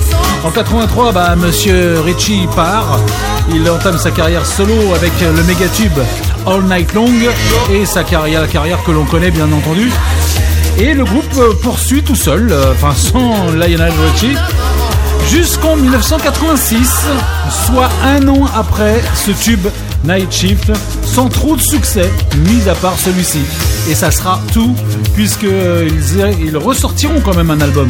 En 0.44 0.50
83, 0.50 1.12
bah, 1.12 1.36
Monsieur 1.36 2.00
Richie 2.00 2.48
part, 2.56 2.98
il 3.54 3.70
entame 3.70 3.96
sa 3.96 4.10
carrière 4.10 4.44
solo 4.44 4.74
avec 4.96 5.12
le 5.20 5.42
méga 5.44 5.68
tube 5.68 5.98
All 6.46 6.62
Night 6.62 6.92
Long 6.94 7.06
et 7.72 7.86
sa 7.86 8.02
carrière, 8.02 8.48
que 8.84 8.90
l'on 8.90 9.04
connaît 9.04 9.30
bien 9.30 9.50
entendu. 9.52 9.92
Et 10.78 10.94
le 10.94 11.04
groupe 11.04 11.60
poursuit 11.62 12.02
tout 12.02 12.16
seul, 12.16 12.48
euh, 12.50 12.72
enfin 12.72 12.92
sans 12.96 13.52
Lionel 13.52 13.92
Richie 14.12 14.36
jusqu'en 15.30 15.76
1986, 15.76 17.06
soit 17.66 17.88
un 18.04 18.26
an 18.26 18.46
après 18.54 19.00
ce 19.14 19.30
tube 19.30 19.66
Night 20.04 20.30
Shift, 20.30 20.70
sans 21.14 21.28
trop 21.28 21.54
de 21.54 21.60
succès, 21.60 22.10
mis 22.38 22.68
à 22.68 22.74
part 22.74 22.98
celui-ci. 22.98 23.38
Et 23.88 23.94
ça 23.94 24.10
sera 24.10 24.40
tout, 24.52 24.74
puisqu'ils 25.14 26.18
ils 26.40 26.56
ressortiront 26.56 27.20
quand 27.20 27.36
même 27.36 27.52
un 27.52 27.60
album. 27.60 27.88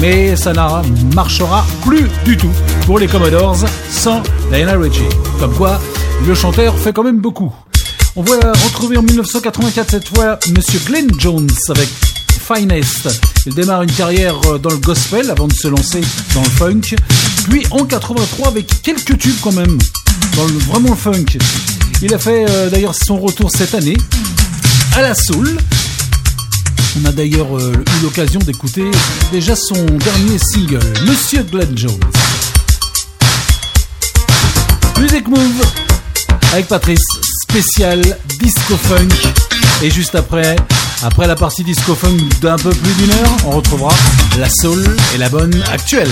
Mais 0.00 0.34
ça 0.34 0.52
ne 0.52 1.14
marchera 1.14 1.64
plus 1.84 2.08
du 2.24 2.36
tout 2.36 2.50
pour 2.84 2.98
les 2.98 3.06
Commodores 3.06 3.64
sans 3.88 4.20
Lionel 4.50 4.78
Richie. 4.78 5.04
Comme 5.38 5.54
quoi, 5.54 5.80
le 6.26 6.34
chanteur 6.34 6.76
fait 6.76 6.92
quand 6.92 7.04
même 7.04 7.20
beaucoup. 7.20 7.54
On 8.16 8.22
va 8.22 8.34
retrouver 8.64 8.96
en 8.96 9.02
1984 9.02 9.88
cette 9.88 10.08
fois 10.08 10.36
Monsieur 10.48 10.80
Glenn 10.86 11.08
Jones 11.18 11.48
avec 11.68 11.88
Finest. 12.28 13.08
Il 13.46 13.54
démarre 13.54 13.82
une 13.82 13.92
carrière 13.92 14.34
euh, 14.46 14.58
dans 14.58 14.70
le 14.70 14.78
gospel 14.78 15.30
avant 15.30 15.46
de 15.46 15.52
se 15.52 15.68
lancer 15.68 16.00
dans 16.34 16.42
le 16.42 16.50
funk. 16.50 16.96
Puis 17.48 17.64
en 17.70 17.84
83 17.84 18.48
avec 18.48 18.82
quelques 18.82 19.18
tubes 19.18 19.38
quand 19.40 19.52
même, 19.52 19.78
dans 20.36 20.46
le, 20.46 20.58
vraiment 20.58 20.90
le 20.90 20.96
funk. 20.96 21.38
Il 22.02 22.12
a 22.12 22.18
fait 22.18 22.44
euh, 22.48 22.68
d'ailleurs 22.68 22.94
son 22.94 23.18
retour 23.18 23.50
cette 23.50 23.74
année 23.74 23.96
à 24.94 25.00
la 25.00 25.14
soul. 25.14 25.56
On 27.00 27.04
a 27.06 27.12
d'ailleurs 27.12 27.56
euh, 27.56 27.72
eu 27.72 28.02
l'occasion 28.02 28.38
d'écouter 28.40 28.90
déjà 29.32 29.56
son 29.56 29.84
dernier 29.84 30.38
single, 30.38 30.92
Monsieur 31.06 31.42
Glenn 31.42 31.76
Jones. 31.76 31.98
Music 34.98 35.26
Move 35.26 35.62
avec 36.52 36.68
Patrice, 36.68 37.04
spécial 37.42 38.00
disco 38.38 38.76
funk. 38.76 39.08
Et 39.82 39.90
juste 39.90 40.14
après, 40.14 40.56
après 41.02 41.26
la 41.26 41.34
partie 41.34 41.64
disco 41.64 41.94
funk 41.94 42.16
d'un 42.42 42.56
peu 42.56 42.70
plus 42.70 42.92
d'une 42.94 43.10
heure, 43.12 43.36
on 43.46 43.50
retrouvera 43.52 43.94
la 44.38 44.48
soul 44.50 44.84
et 45.14 45.18
la 45.18 45.28
bonne 45.30 45.62
actuelle. 45.72 46.10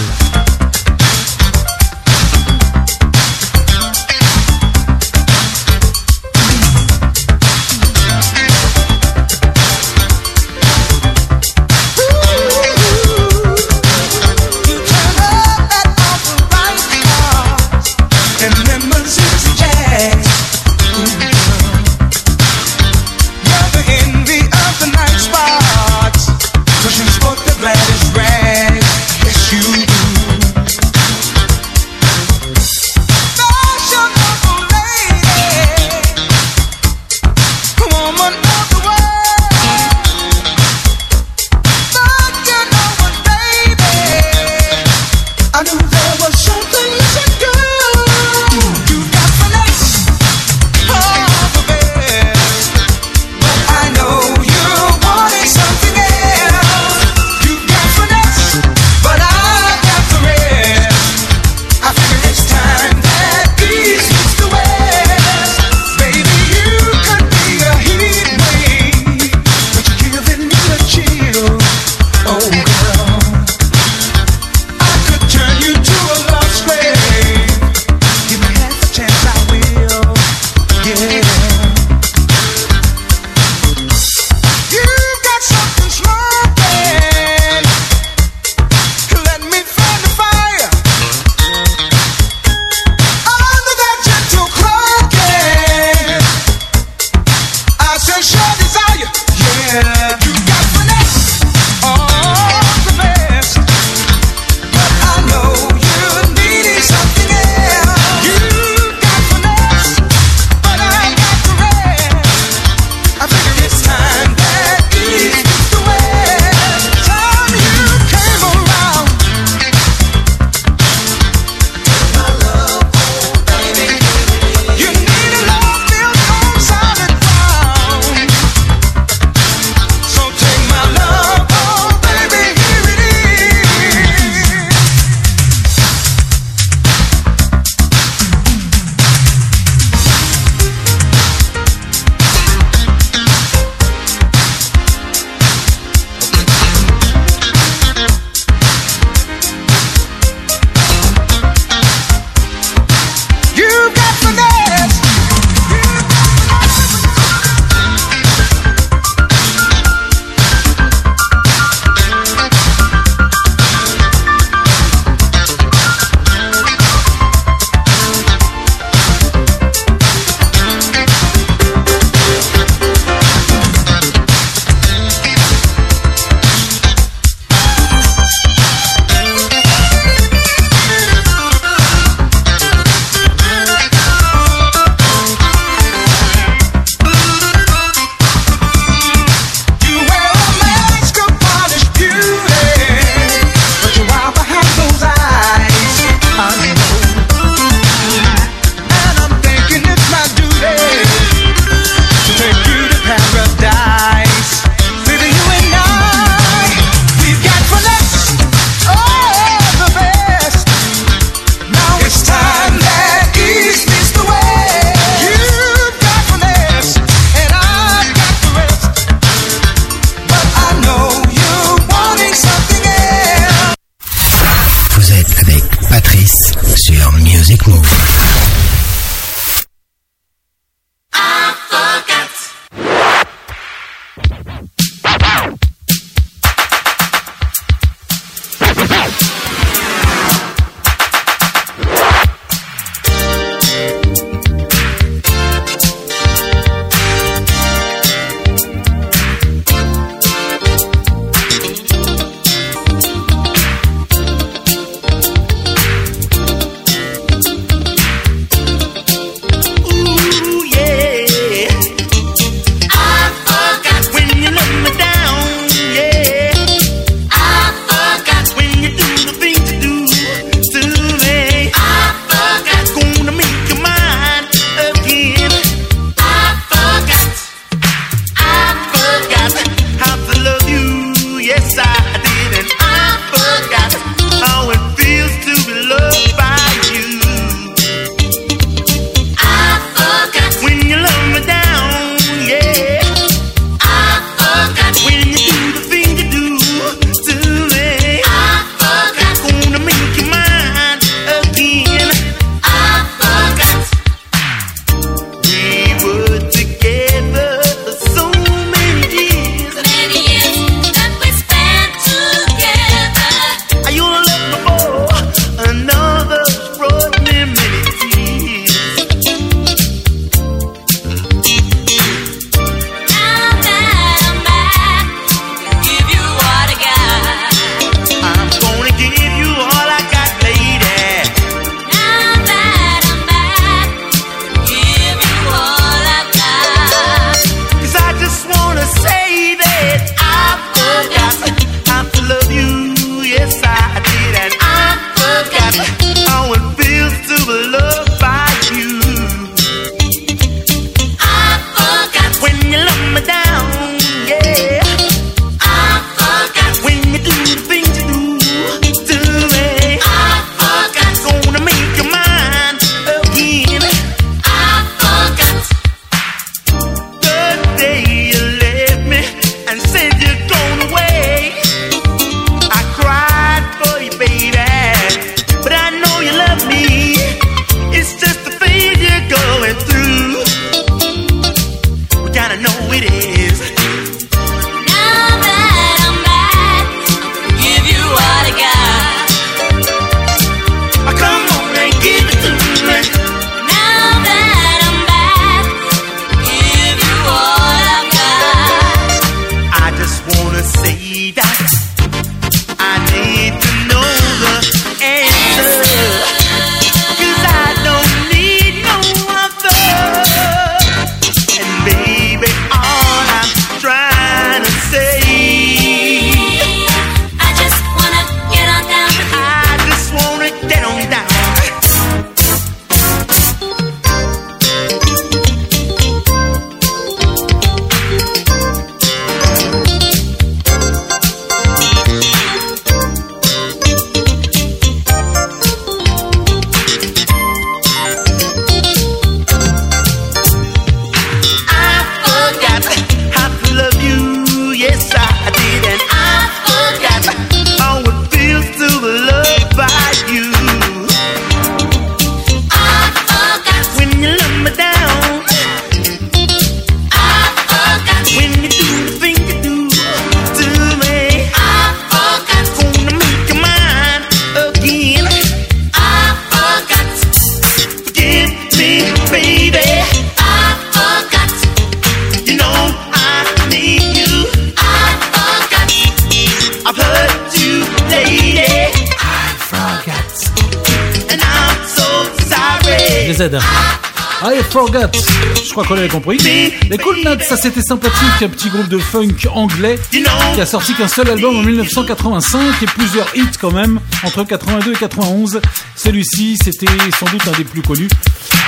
Crois 485.75 485.89
qu'on 485.89 485.95
l'avait 485.95 486.09
compris. 486.09 486.39
Les 486.39 486.99
Cool 486.99 487.17
Nuts, 487.17 487.43
ça 487.43 487.57
c'était 487.57 487.83
sympathique, 487.83 488.43
un 488.43 488.49
petit 488.49 488.69
groupe 488.69 488.87
de 488.87 488.99
funk 488.99 489.49
anglais 489.53 489.99
qui 490.09 490.61
a 490.61 490.67
sorti 490.67 490.95
qu'un 490.95 491.09
seul 491.09 491.29
album 491.29 491.57
en 491.57 491.63
1985 491.63 492.81
et 492.81 492.87
plusieurs 492.87 493.27
hits 493.35 493.59
quand 493.61 493.73
même 493.73 493.99
entre 494.23 494.45
82 494.45 494.93
et 494.93 494.95
91. 494.95 495.61
Celui-ci, 495.97 496.57
c'était 496.63 496.87
sans 497.19 497.27
doute 497.27 497.43
un 497.49 497.59
des 497.59 497.65
plus 497.65 497.83
connus. 497.83 498.09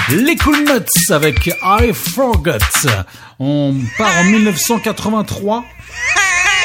Les 0.08 0.34
Cool 0.34 0.64
Nuts 0.64 1.12
avec 1.12 1.46
I 1.46 1.92
Forgot. 1.92 2.58
On 3.38 3.76
part 3.96 4.18
en 4.18 4.24
1983 4.24 5.64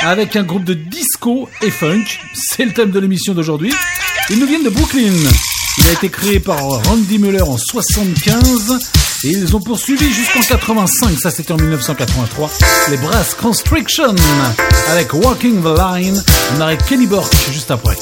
avec 0.01 0.35
un 0.35 0.43
groupe 0.43 0.63
de 0.63 0.73
disco 0.73 1.49
et 1.61 1.69
funk. 1.69 2.05
C'est 2.33 2.65
le 2.65 2.73
thème 2.73 2.89
de 2.89 2.99
l'émission 2.99 3.35
d'aujourd'hui. 3.35 3.71
Ils 4.31 4.39
nous 4.39 4.47
viennent 4.47 4.63
de 4.63 4.69
Brooklyn. 4.69 5.13
Il 5.77 5.87
a 5.87 5.91
été 5.91 6.09
créé 6.09 6.39
par 6.39 6.57
Randy 6.57 7.19
Muller 7.19 7.43
en 7.43 7.57
75 7.57 8.90
et 9.23 9.29
ils 9.29 9.55
ont 9.55 9.59
poursuivi 9.59 10.11
jusqu'en 10.11 10.41
85. 10.41 11.19
Ça, 11.19 11.31
c'était 11.31 11.51
en 11.51 11.57
1983. 11.57 12.49
Les 12.89 12.97
Brass 12.97 13.35
Constriction 13.35 14.15
avec 14.91 15.13
Walking 15.13 15.61
the 15.61 15.77
Line. 15.77 16.23
On 16.57 16.61
arrête 16.61 16.83
Kenny 16.85 17.07
Burke 17.07 17.33
juste 17.51 17.71
après. 17.71 17.97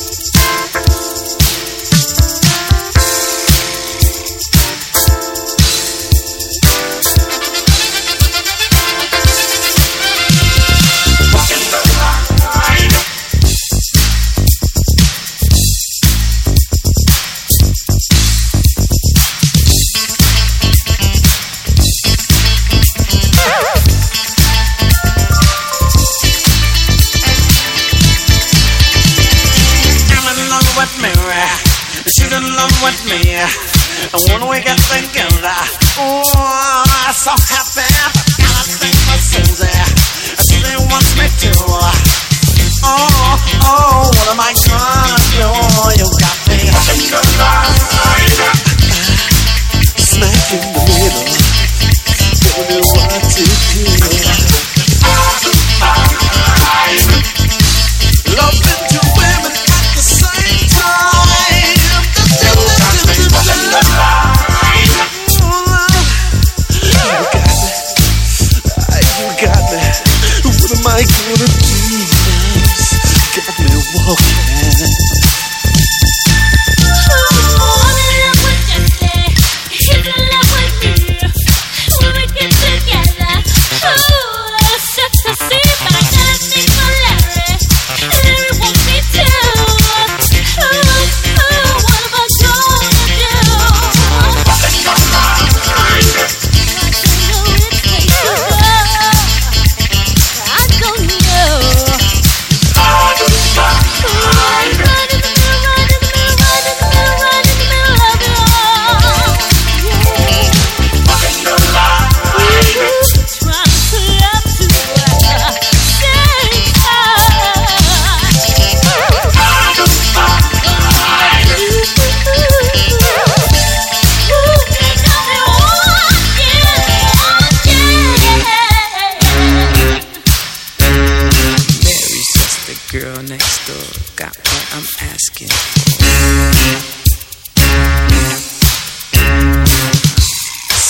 girl 133.00 133.24
next 133.24 133.66
door 133.66 133.90
got 134.18 134.36
what 134.36 134.66
I'm 134.76 134.84
asking. 135.08 135.48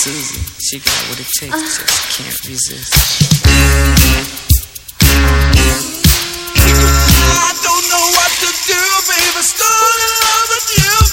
Susan, 0.02 0.42
she 0.58 0.78
got 0.80 0.98
what 1.06 1.20
it 1.20 1.30
takes, 1.38 1.54
uh. 1.54 1.60
just 1.60 2.02
can't 2.18 2.40
resist. 2.50 2.94
I 7.38 7.54
don't 7.62 7.86
know 7.92 8.06
what 8.18 8.32
to 8.42 8.50
do, 8.66 8.80
baby. 9.06 9.42
Still 9.46 9.90
in 10.02 10.10
love 10.24 10.46
with 10.50 10.68
you. 10.78 11.09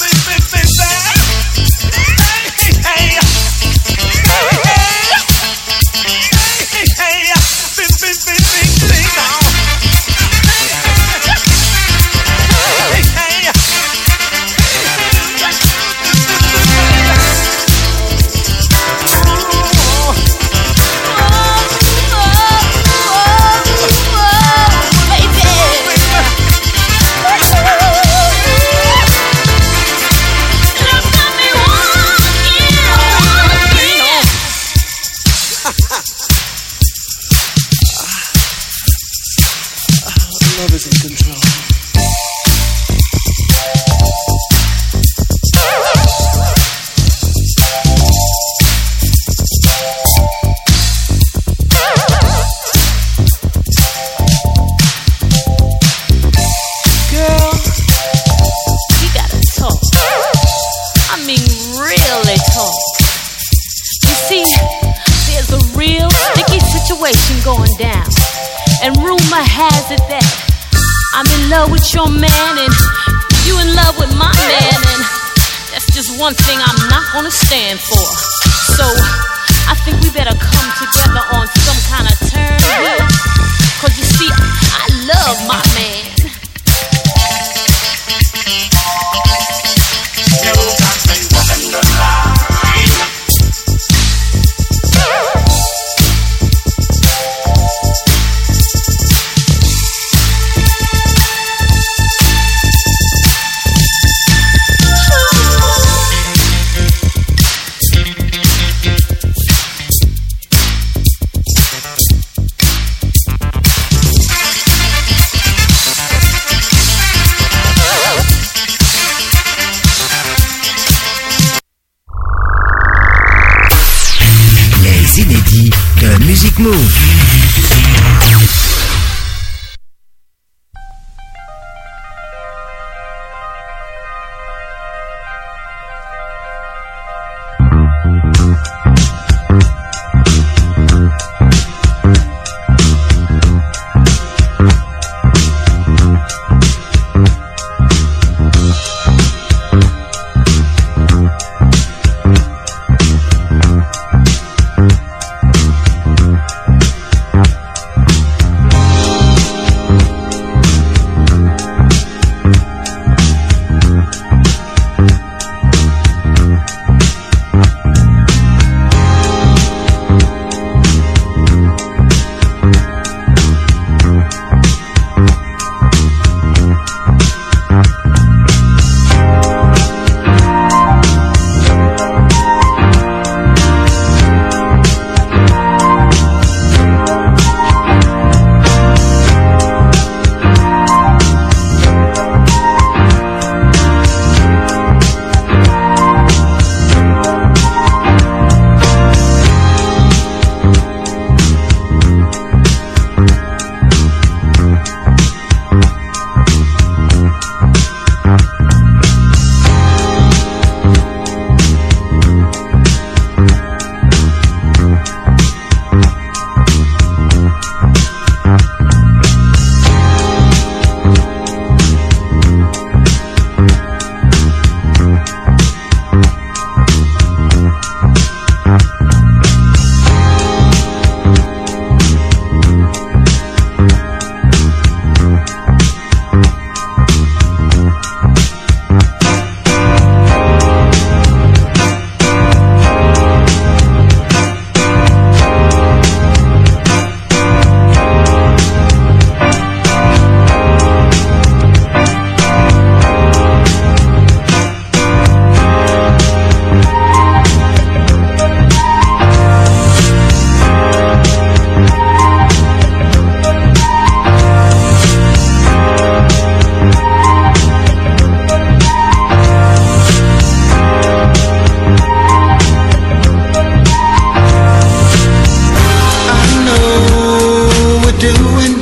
doing 278.33 278.76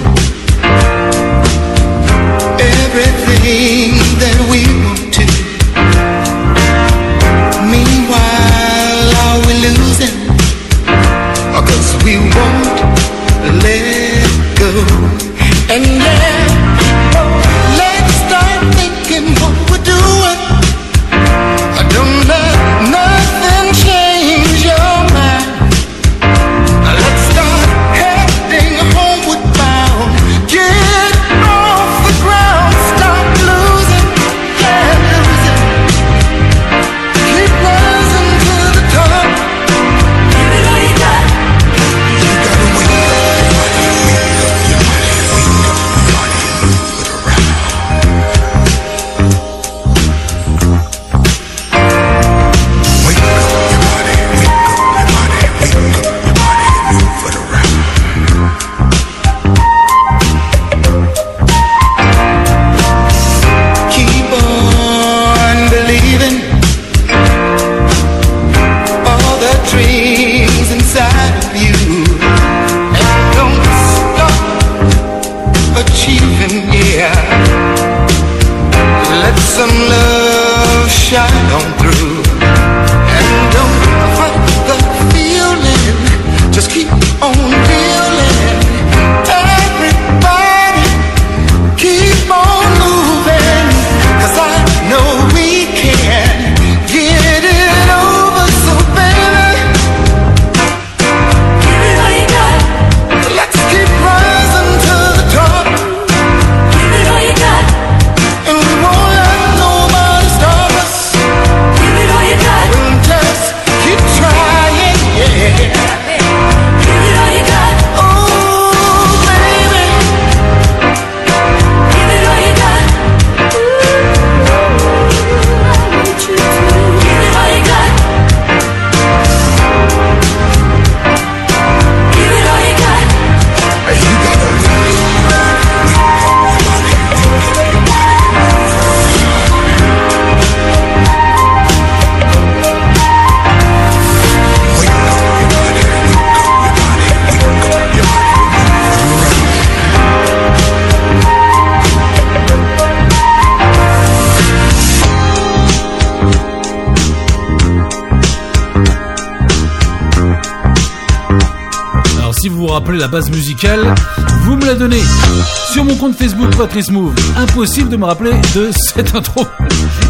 Facebook 166.26 166.58
Patrice 166.58 166.90
Move, 166.90 167.14
impossible 167.38 167.88
de 167.88 167.98
me 167.98 168.06
rappeler 168.06 168.32
de 168.56 168.72
cette 168.74 169.14
intro. 169.16 169.46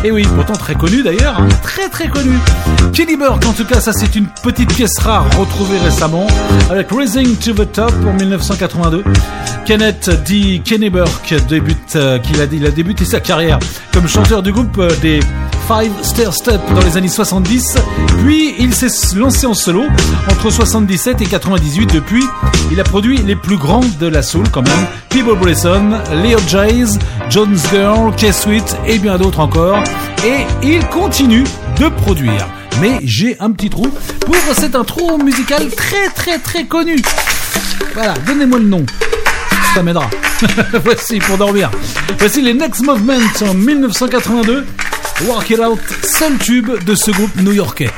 Et 0.01 0.11
oui, 0.11 0.26
pourtant 0.34 0.53
très 0.53 0.74
connu 0.74 1.03
d'ailleurs, 1.03 1.41
très 1.61 1.89
très 1.89 2.07
connu. 2.07 2.32
Kenny 2.93 3.18
Burke, 3.18 3.45
en 3.45 3.51
tout 3.51 3.66
cas, 3.66 3.82
ça 3.82 3.91
c'est 3.91 4.16
une 4.16 4.28
petite 4.41 4.74
pièce 4.74 4.97
rare 4.99 5.26
retrouvée 5.38 5.78
récemment 5.78 6.26
avec 6.70 6.89
Raising 6.89 7.36
to 7.36 7.51
the 7.51 7.70
Top 7.70 7.91
en 8.07 8.13
1982. 8.13 9.03
Kenneth 9.66 10.09
dit 10.24 10.61
Kenny 10.63 10.89
Burke 10.89 11.36
débute, 11.49 11.97
euh, 11.97 12.18
qu'il 12.20 12.39
a, 12.39 12.45
il 12.45 12.66
a 12.66 12.72
débuté 12.72 13.03
sa 13.03 13.20
carrière 13.20 13.59
comme 13.91 14.07
chanteur 14.07 14.41
du 14.41 14.53
groupe 14.53 14.78
euh, 14.78 14.95
des 15.01 15.20
Five 15.68 15.91
Stair 16.03 16.32
Step 16.32 16.61
dans 16.76 16.82
les 16.82 16.95
années 16.95 17.09
70, 17.09 17.78
puis 18.24 18.53
il 18.59 18.74
s'est 18.74 19.18
lancé 19.18 19.47
en 19.47 19.55
solo 19.55 19.84
entre 20.30 20.51
77 20.51 21.22
et 21.22 21.26
98. 21.26 21.91
Depuis, 21.91 22.24
il 22.72 22.80
a 22.80 22.84
produit 22.84 23.18
les 23.18 23.36
plus 23.36 23.57
grands 23.57 23.84
de 23.99 24.07
la 24.07 24.22
soul 24.22 24.45
quand 24.51 24.61
même, 24.61 24.88
People 25.09 25.38
Bresson, 25.38 25.99
Leo 26.24 26.39
Jays, 26.47 26.97
Jones 27.30 27.57
Girl, 27.72 28.13
K-Sweet 28.16 28.78
et 28.88 28.97
bien 28.99 29.18
d'autres 29.18 29.39
encore. 29.39 29.84
Et 30.26 30.45
il 30.63 30.86
continue 30.88 31.43
de 31.80 31.89
produire. 31.89 32.47
Mais 32.82 32.99
j'ai 33.03 33.38
un 33.39 33.51
petit 33.51 33.70
trou 33.70 33.88
pour 34.26 34.36
cette 34.53 34.76
intro 34.76 35.18
musicale 35.18 35.70
très 35.70 36.09
très 36.09 36.39
très 36.39 36.66
connue. 36.66 37.01
Voilà, 37.93 38.13
donnez-moi 38.26 38.59
le 38.59 38.66
nom. 38.66 38.86
Ça 39.74 39.84
m'aidera. 39.84 40.09
Voici 40.84 41.20
pour 41.20 41.38
dormir. 41.38 41.72
Voici 42.20 42.41
les 42.41 42.53
Next 42.53 42.82
Movement 42.84 43.20
en 43.49 43.53
1982. 43.53 44.66
Work 45.28 45.49
It 45.49 45.59
Out, 45.59 45.80
seul 46.03 46.38
tube 46.38 46.70
de 46.84 46.95
ce 46.95 47.11
groupe 47.11 47.36
new-yorkais. 47.38 47.91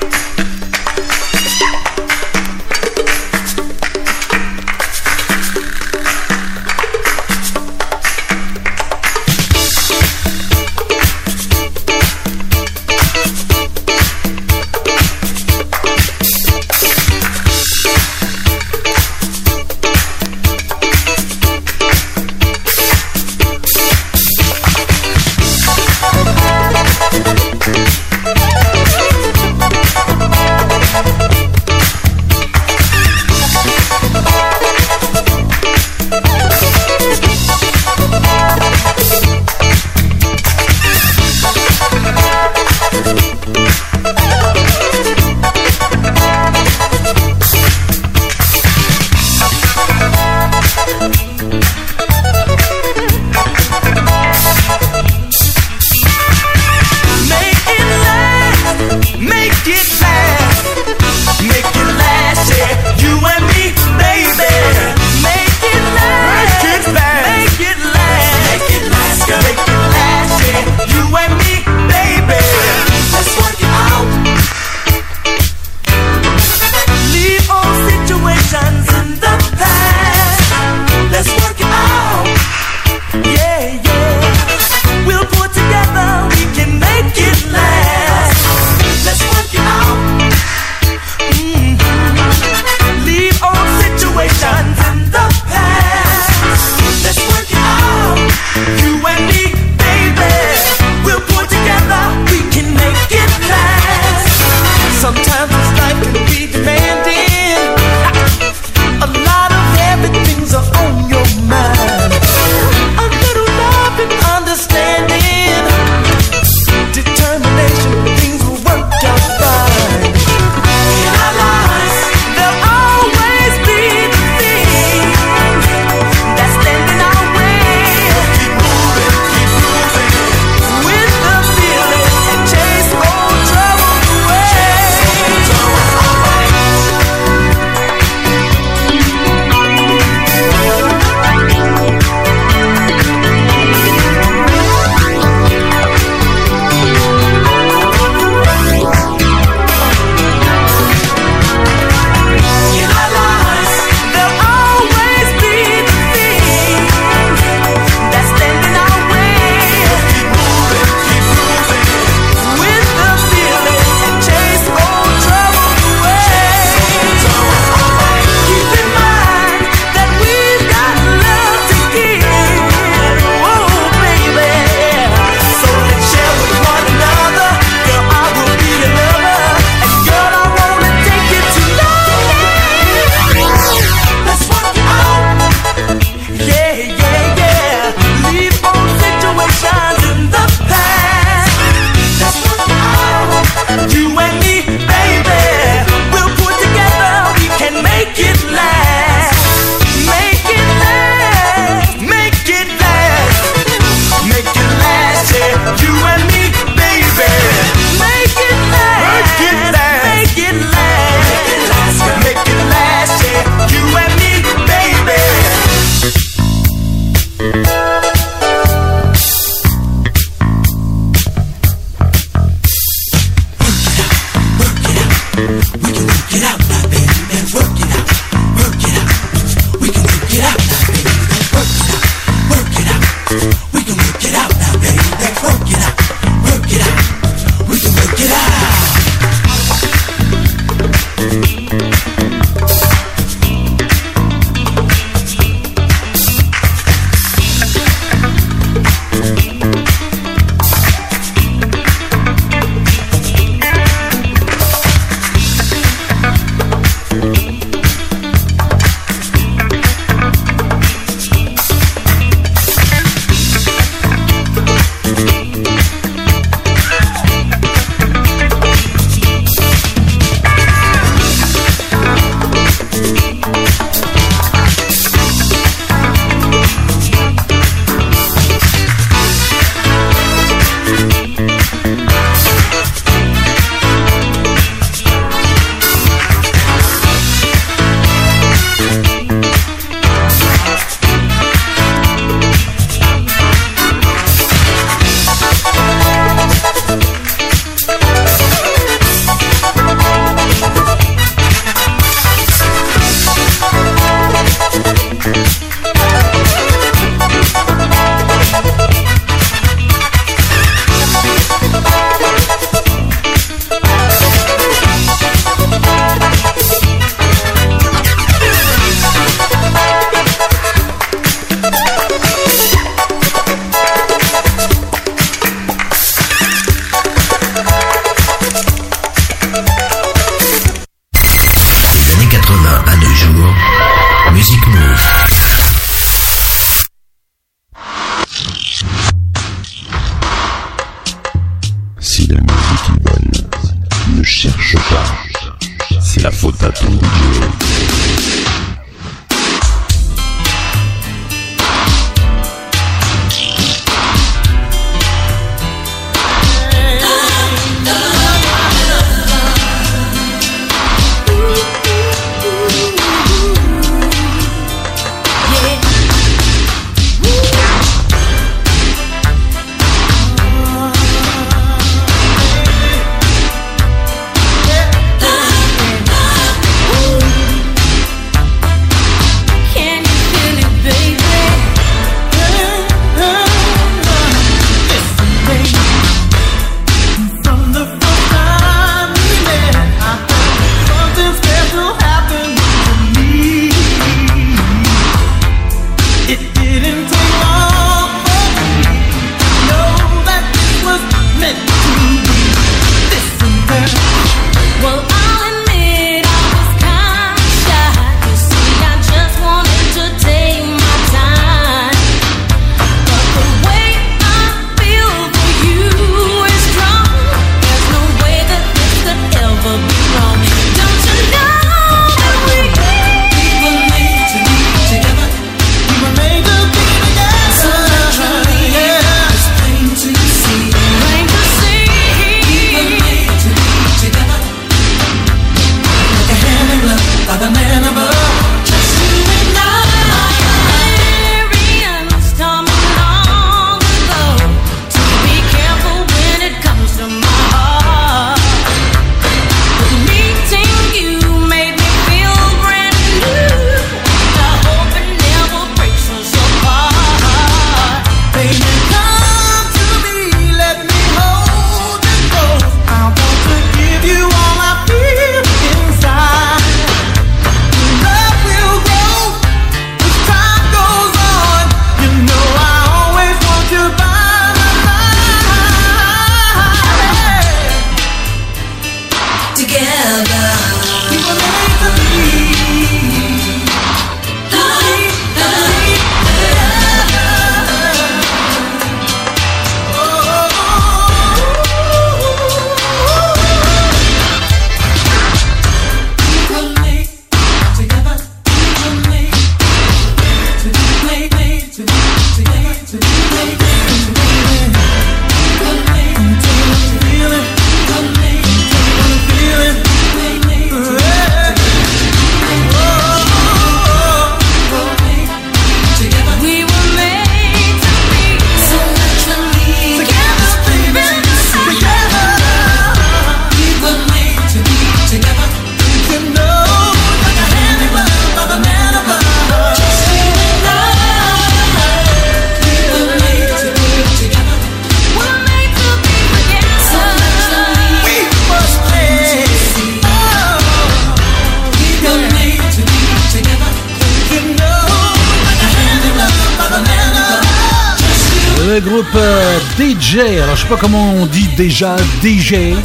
Déjà 551.57 551.95
DJ, 552.21 552.75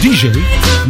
DJ, 0.00 0.26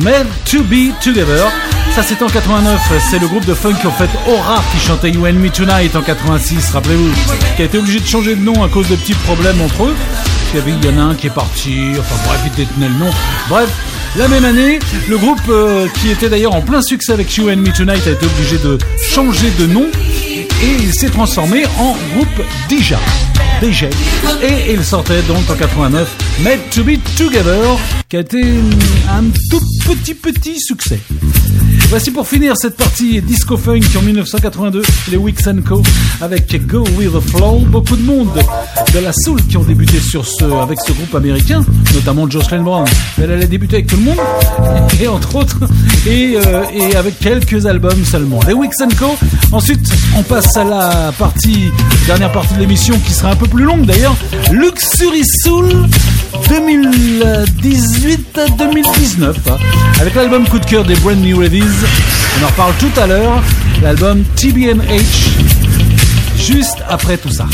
mais 0.02 0.24
To 0.50 0.62
Be 0.62 0.92
Together. 1.02 1.50
Ça 1.94 2.02
c'était 2.02 2.22
en 2.22 2.28
89, 2.28 2.80
c'est 3.10 3.18
le 3.18 3.26
groupe 3.26 3.46
de 3.46 3.54
funk 3.54 3.76
en 3.86 3.90
fait 3.90 4.08
Aura 4.28 4.62
qui 4.70 4.86
chantait 4.86 5.10
You 5.10 5.26
and 5.26 5.34
Me 5.34 5.48
Tonight 5.48 5.96
en 5.96 6.02
86, 6.02 6.70
rappelez-vous, 6.72 7.10
qui 7.56 7.62
a 7.62 7.64
été 7.64 7.78
obligé 7.78 8.00
de 8.00 8.06
changer 8.06 8.36
de 8.36 8.40
nom 8.40 8.62
à 8.62 8.68
cause 8.68 8.88
de 8.88 8.96
petits 8.96 9.14
problèmes 9.14 9.60
entre 9.62 9.84
eux. 9.84 9.94
Il 10.54 10.84
y 10.84 10.88
en 10.94 10.98
a 10.98 11.02
un 11.02 11.14
qui 11.14 11.28
est 11.28 11.30
parti, 11.30 11.92
enfin 11.98 12.14
bref, 12.26 12.40
il 12.44 12.52
détenait 12.52 12.88
le 12.88 12.94
nom. 12.94 13.10
Bref, 13.48 13.70
la 14.16 14.28
même 14.28 14.44
année, 14.44 14.78
le 15.08 15.16
groupe 15.16 15.40
euh, 15.48 15.88
qui 16.00 16.10
était 16.10 16.28
d'ailleurs 16.28 16.54
en 16.54 16.60
plein 16.60 16.82
succès 16.82 17.12
avec 17.12 17.34
You 17.34 17.48
and 17.48 17.56
Me 17.56 17.72
Tonight 17.72 18.06
a 18.06 18.10
été 18.10 18.26
obligé 18.26 18.58
de 18.58 18.76
changer 19.00 19.50
de 19.58 19.66
nom 19.66 19.86
et 20.62 20.76
il 20.80 20.92
s'est 20.92 21.08
transformé 21.08 21.64
en 21.78 21.96
groupe 22.14 22.46
Dija. 22.68 22.98
DJ. 23.62 23.84
Et 24.42 24.72
il 24.72 24.84
sortait 24.84 25.22
donc 25.22 25.48
en 25.48 25.54
89 25.54 26.08
Made 26.40 26.70
to 26.70 26.82
Be 26.82 26.98
Together, 27.16 27.78
qui 28.08 28.16
a 28.16 28.20
été 28.20 28.42
un 29.08 29.22
tout 29.50 29.60
petit 29.86 30.14
petit 30.14 30.58
succès. 30.60 30.98
Voici 31.88 32.10
pour 32.10 32.26
finir 32.26 32.56
cette 32.56 32.76
partie 32.76 33.20
disco 33.20 33.56
funk 33.56 33.80
en 33.96 34.02
1982, 34.02 34.82
les 35.10 35.16
Weeks 35.18 35.42
Co 35.66 35.82
avec 36.20 36.66
Go 36.66 36.84
With 36.96 37.12
The 37.12 37.20
Flow. 37.20 37.58
Beaucoup 37.66 37.96
de 37.96 38.02
monde 38.02 38.30
de 38.94 38.98
la 38.98 39.12
soul 39.12 39.42
qui 39.46 39.56
ont 39.56 39.62
débuté 39.62 39.98
avec 40.60 40.78
ce 40.80 40.92
groupe 40.92 41.14
américain, 41.14 41.62
notamment 41.94 42.28
Jocelyn 42.28 42.62
Brown. 42.62 42.86
Elle 43.22 43.30
allait 43.32 43.46
débuter 43.46 43.76
avec 43.76 43.88
tout 43.88 43.96
le 43.96 44.02
monde, 44.02 44.18
et 45.00 45.06
entre 45.06 45.36
autres, 45.36 45.58
et, 46.06 46.36
euh, 46.36 46.62
et 46.74 46.96
avec 46.96 47.18
quelques 47.18 47.66
albums 47.66 48.04
seulement. 48.04 48.40
Les 48.46 48.54
Weeks 48.54 48.72
Co. 48.98 49.16
Ensuite, 49.52 49.86
on 50.16 50.22
passe 50.22 50.56
à 50.56 50.64
la 50.64 51.12
partie, 51.18 51.70
dernière 52.06 52.32
partie 52.32 52.54
de 52.54 52.60
l'émission 52.60 52.98
qui 53.06 53.12
sera 53.12 53.32
un 53.32 53.36
peu 53.36 53.46
plus 53.46 53.64
longue 53.64 53.84
d'ailleurs. 53.84 54.16
Luxury 54.50 55.22
Soul 55.42 55.86
2018-2019 56.48 59.34
avec 60.00 60.14
l'album 60.14 60.48
coup 60.48 60.58
de 60.58 60.64
cœur 60.66 60.84
des 60.84 60.94
Brand 60.96 61.16
New 61.16 61.40
Ladies. 61.40 61.62
On 62.40 62.44
en 62.44 62.48
reparle 62.48 62.74
tout 62.78 63.00
à 63.00 63.06
l'heure. 63.06 63.42
L'album 63.82 64.22
TBNH 64.36 65.30
juste 66.36 66.82
après 66.88 67.16
tout 67.16 67.30
ça. 67.30 67.46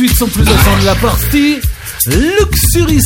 Suite, 0.00 0.16
sans 0.16 0.28
plus 0.28 0.42
attendre 0.42 0.84
la 0.86 0.94
partie, 0.94 1.58
Luxury. 2.06 3.00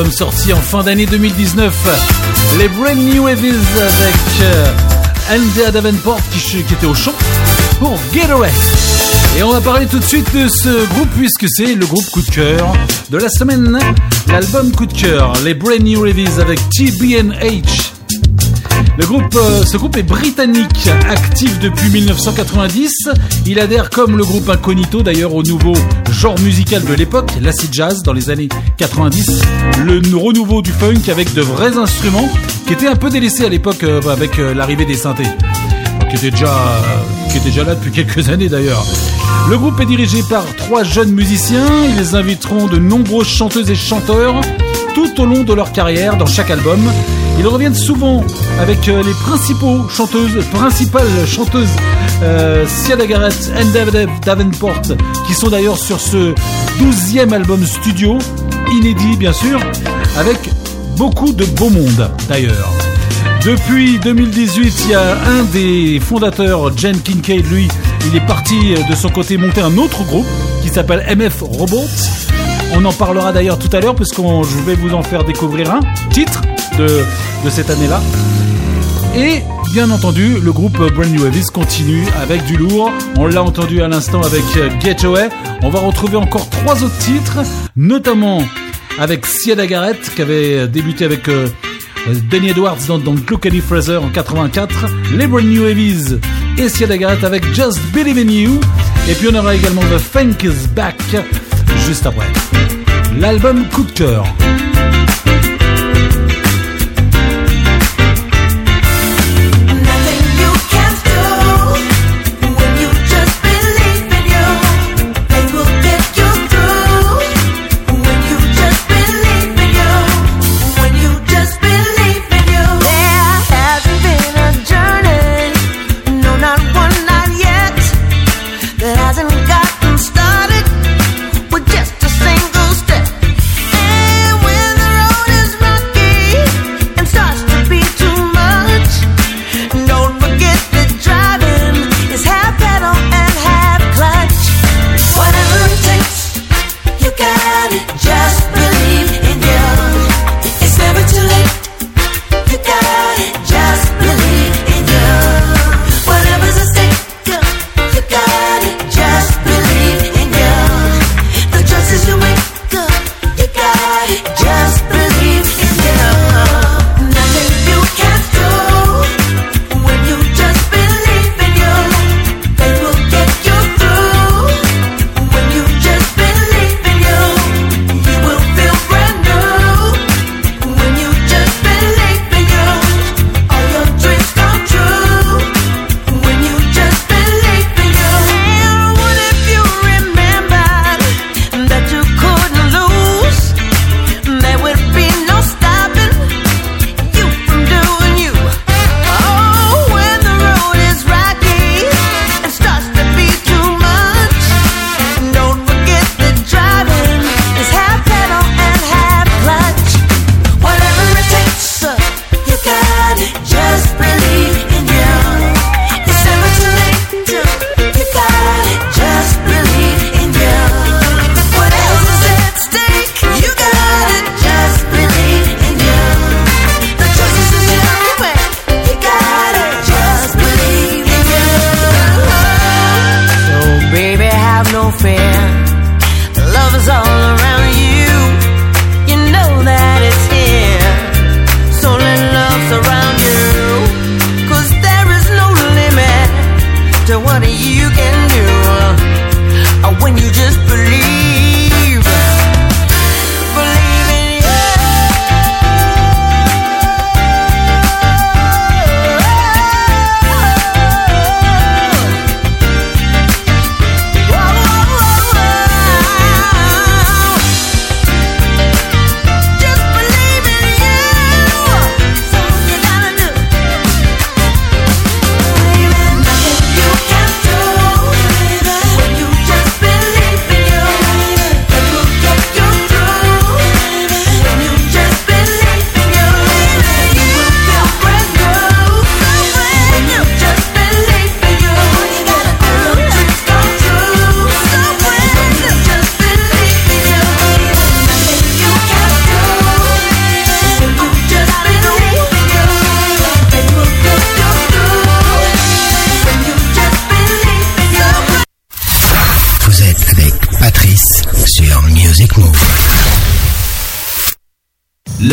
Album 0.00 0.12
sorti 0.12 0.52
en 0.54 0.60
fin 0.60 0.82
d'année 0.82 1.04
2019. 1.04 2.56
Les 2.58 2.68
Brand 2.68 2.96
New 2.96 3.28
Evils 3.28 3.54
avec 3.76 4.42
euh, 4.42 4.66
Andy 5.30 5.72
Davenport 5.72 6.20
qui, 6.32 6.38
qui 6.62 6.74
était 6.74 6.86
au 6.86 6.94
chant 6.94 7.12
pour 7.78 7.98
Getaway. 8.12 8.50
Et 9.38 9.42
on 9.42 9.52
va 9.52 9.60
parler 9.60 9.86
tout 9.86 9.98
de 9.98 10.04
suite 10.04 10.26
de 10.34 10.48
ce 10.48 10.86
groupe 10.94 11.08
puisque 11.16 11.46
c'est 11.48 11.74
le 11.74 11.84
groupe 11.84 12.08
coup 12.10 12.22
de 12.22 12.30
cœur 12.30 12.72
de 13.10 13.18
la 13.18 13.28
semaine. 13.28 13.78
L'album 14.28 14.72
coup 14.72 14.86
de 14.86 14.92
cœur, 14.94 15.34
les 15.44 15.52
Brand 15.52 15.82
New 15.82 16.06
Evils 16.06 16.40
avec 16.40 16.58
TBNH. 16.70 17.92
Le 18.98 19.06
groupe, 19.06 19.34
euh, 19.36 19.64
ce 19.64 19.76
groupe 19.76 19.96
est 19.96 20.02
britannique, 20.02 20.88
actif 21.08 21.58
depuis 21.60 21.90
1990. 21.90 22.90
Il 23.46 23.60
adhère 23.60 23.90
comme 23.90 24.16
le 24.16 24.24
groupe 24.24 24.48
Incognito 24.48 25.02
d'ailleurs 25.02 25.34
au 25.34 25.42
nouveau 25.42 25.74
genre 26.20 26.38
musical 26.40 26.84
de 26.84 26.92
l'époque, 26.92 27.30
l'acid 27.40 27.72
jazz 27.72 28.02
dans 28.02 28.12
les 28.12 28.28
années 28.28 28.50
90, 28.76 29.40
le 29.86 30.16
renouveau 30.18 30.60
du 30.60 30.70
funk 30.70 31.10
avec 31.10 31.32
de 31.32 31.40
vrais 31.40 31.78
instruments 31.78 32.28
qui 32.66 32.74
étaient 32.74 32.88
un 32.88 32.96
peu 32.96 33.08
délaissés 33.08 33.46
à 33.46 33.48
l'époque 33.48 33.82
euh, 33.84 34.02
avec 34.02 34.38
euh, 34.38 34.52
l'arrivée 34.52 34.84
des 34.84 34.96
synthés, 34.96 35.26
qui 36.10 36.16
était 36.16 36.30
déjà, 36.30 36.52
qui 37.30 37.38
était 37.38 37.46
déjà 37.46 37.64
là 37.64 37.74
depuis 37.74 37.90
quelques 38.04 38.28
années 38.28 38.50
d'ailleurs. 38.50 38.84
Le 39.48 39.56
groupe 39.56 39.80
est 39.80 39.86
dirigé 39.86 40.22
par 40.28 40.44
trois 40.56 40.82
jeunes 40.84 41.12
musiciens. 41.12 41.64
Ils 41.98 42.14
inviteront 42.14 42.66
de 42.66 42.76
nombreuses 42.76 43.26
chanteuses 43.26 43.70
et 43.70 43.74
chanteurs 43.74 44.42
tout 44.94 45.20
au 45.22 45.24
long 45.24 45.42
de 45.42 45.54
leur 45.54 45.72
carrière 45.72 46.18
dans 46.18 46.26
chaque 46.26 46.50
album. 46.50 46.80
Ils 47.38 47.46
reviennent 47.46 47.74
souvent 47.74 48.22
avec 48.60 48.88
euh, 48.88 49.02
les 49.02 49.14
principaux 49.14 49.88
chanteuses, 49.88 50.44
principales 50.52 51.06
chanteuses, 51.26 51.70
euh, 52.22 52.66
Siada 52.66 53.06
Garrett 53.06 53.50
et 53.58 53.64
David 53.72 54.08
Davenport, 54.24 54.82
qui 55.30 55.36
sont 55.36 55.48
d'ailleurs 55.48 55.78
sur 55.78 56.00
ce 56.00 56.34
douzième 56.80 57.32
album 57.32 57.64
studio, 57.64 58.18
inédit 58.72 59.16
bien 59.16 59.32
sûr, 59.32 59.60
avec 60.18 60.36
beaucoup 60.96 61.32
de 61.32 61.44
beau 61.44 61.70
monde 61.70 62.10
d'ailleurs. 62.28 62.72
Depuis 63.44 64.00
2018, 64.00 64.82
il 64.86 64.90
y 64.90 64.94
a 64.94 65.12
un 65.12 65.44
des 65.44 66.00
fondateurs, 66.00 66.76
Jen 66.76 67.00
Kincaid, 67.00 67.46
lui, 67.46 67.68
il 68.08 68.16
est 68.16 68.26
parti 68.26 68.74
de 68.74 68.94
son 68.96 69.08
côté 69.08 69.36
monter 69.36 69.60
un 69.60 69.76
autre 69.78 70.02
groupe 70.02 70.26
qui 70.62 70.68
s'appelle 70.68 71.06
MF 71.16 71.42
Robots. 71.42 71.86
On 72.74 72.84
en 72.84 72.92
parlera 72.92 73.30
d'ailleurs 73.30 73.60
tout 73.60 73.70
à 73.72 73.78
l'heure 73.78 73.94
puisque 73.94 74.16
je 74.16 74.58
vais 74.66 74.74
vous 74.74 74.94
en 74.94 75.04
faire 75.04 75.22
découvrir 75.22 75.72
un 75.72 75.80
titre 76.10 76.42
de, 76.76 77.04
de 77.44 77.50
cette 77.50 77.70
année-là. 77.70 78.02
Et 79.16 79.44
bien 79.72 79.90
entendu, 79.90 80.38
le 80.42 80.52
groupe 80.52 80.78
Brand 80.78 81.10
New 81.10 81.24
Avis 81.24 81.46
continue 81.46 82.04
avec 82.20 82.44
du 82.44 82.56
lourd. 82.56 82.90
On 83.16 83.26
l'a 83.26 83.42
entendu 83.42 83.82
à 83.82 83.88
l'instant 83.88 84.22
avec 84.22 84.42
Getaway. 84.80 85.28
On 85.62 85.70
va 85.70 85.80
retrouver 85.80 86.16
encore 86.16 86.48
trois 86.50 86.82
autres 86.82 86.98
titres, 86.98 87.38
notamment 87.76 88.42
avec 88.98 89.26
Siada 89.26 89.66
Garrett 89.66 89.98
qui 90.14 90.22
avait 90.22 90.66
débuté 90.66 91.04
avec 91.04 91.28
euh, 91.28 91.48
Danny 92.30 92.50
Edwards 92.50 92.78
dans, 92.88 92.98
dans 92.98 93.14
Kenny 93.14 93.60
Fraser 93.60 93.96
en 93.96 94.08
84, 94.08 94.86
les 95.16 95.26
Brand 95.26 95.44
New 95.44 95.64
Avies 95.64 96.18
et 96.58 96.68
Siada 96.68 96.96
Garrett 96.96 97.22
avec 97.22 97.44
Just 97.54 97.80
Believe 97.92 98.18
in 98.18 98.30
You. 98.30 98.60
Et 99.08 99.14
puis 99.14 99.28
on 99.30 99.34
aura 99.34 99.54
également 99.54 99.82
The 99.82 99.98
Funk 99.98 100.44
is 100.44 100.68
Back 100.74 100.96
juste 101.86 102.06
après. 102.06 102.26
L'album 103.18 103.66
coup 103.68 103.84
de 103.84 103.92
cœur. 103.92 104.24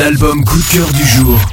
L'album 0.10 0.42
coup 0.46 0.58
de 0.58 0.64
cœur 0.64 0.94
du 0.94 1.06
jour. 1.06 1.47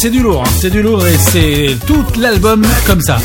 C'est 0.00 0.08
du 0.08 0.22
lourd, 0.22 0.44
hein. 0.46 0.50
c'est 0.58 0.70
du 0.70 0.80
lourd 0.80 1.06
et 1.06 1.18
c'est 1.18 1.76
tout 1.86 2.02
l'album 2.18 2.64
comme 2.86 3.02
ça. 3.02 3.18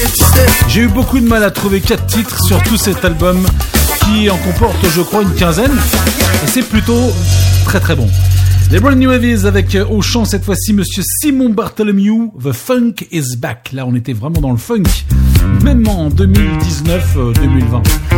J'ai 0.67 0.81
eu 0.81 0.87
beaucoup 0.89 1.21
de 1.21 1.25
mal 1.25 1.41
à 1.41 1.49
trouver 1.49 1.79
quatre 1.79 2.05
titres 2.05 2.37
sur 2.43 2.61
tout 2.63 2.75
cet 2.75 3.05
album 3.05 3.47
qui 4.03 4.29
en 4.29 4.35
comporte, 4.35 4.75
je 4.93 5.01
crois, 5.01 5.21
une 5.21 5.33
quinzaine 5.35 5.71
et 5.71 6.47
c'est 6.47 6.63
plutôt 6.63 7.13
très 7.63 7.79
très 7.79 7.95
bon. 7.95 8.09
Les 8.71 8.81
Brand 8.81 8.97
New 8.97 9.09
Heavies 9.09 9.45
avec 9.45 9.73
euh, 9.75 9.85
au 9.85 10.01
chant 10.01 10.25
cette 10.25 10.43
fois-ci 10.43 10.73
Monsieur 10.73 11.03
Simon 11.05 11.47
Bartholomew, 11.47 12.33
The 12.43 12.51
Funk 12.51 12.95
is 13.09 13.37
Back. 13.37 13.69
Là, 13.71 13.85
on 13.87 13.95
était 13.95 14.11
vraiment 14.11 14.41
dans 14.41 14.51
le 14.51 14.57
funk, 14.57 14.83
même 15.63 15.87
en 15.87 16.09
2019-2020. 16.09 18.14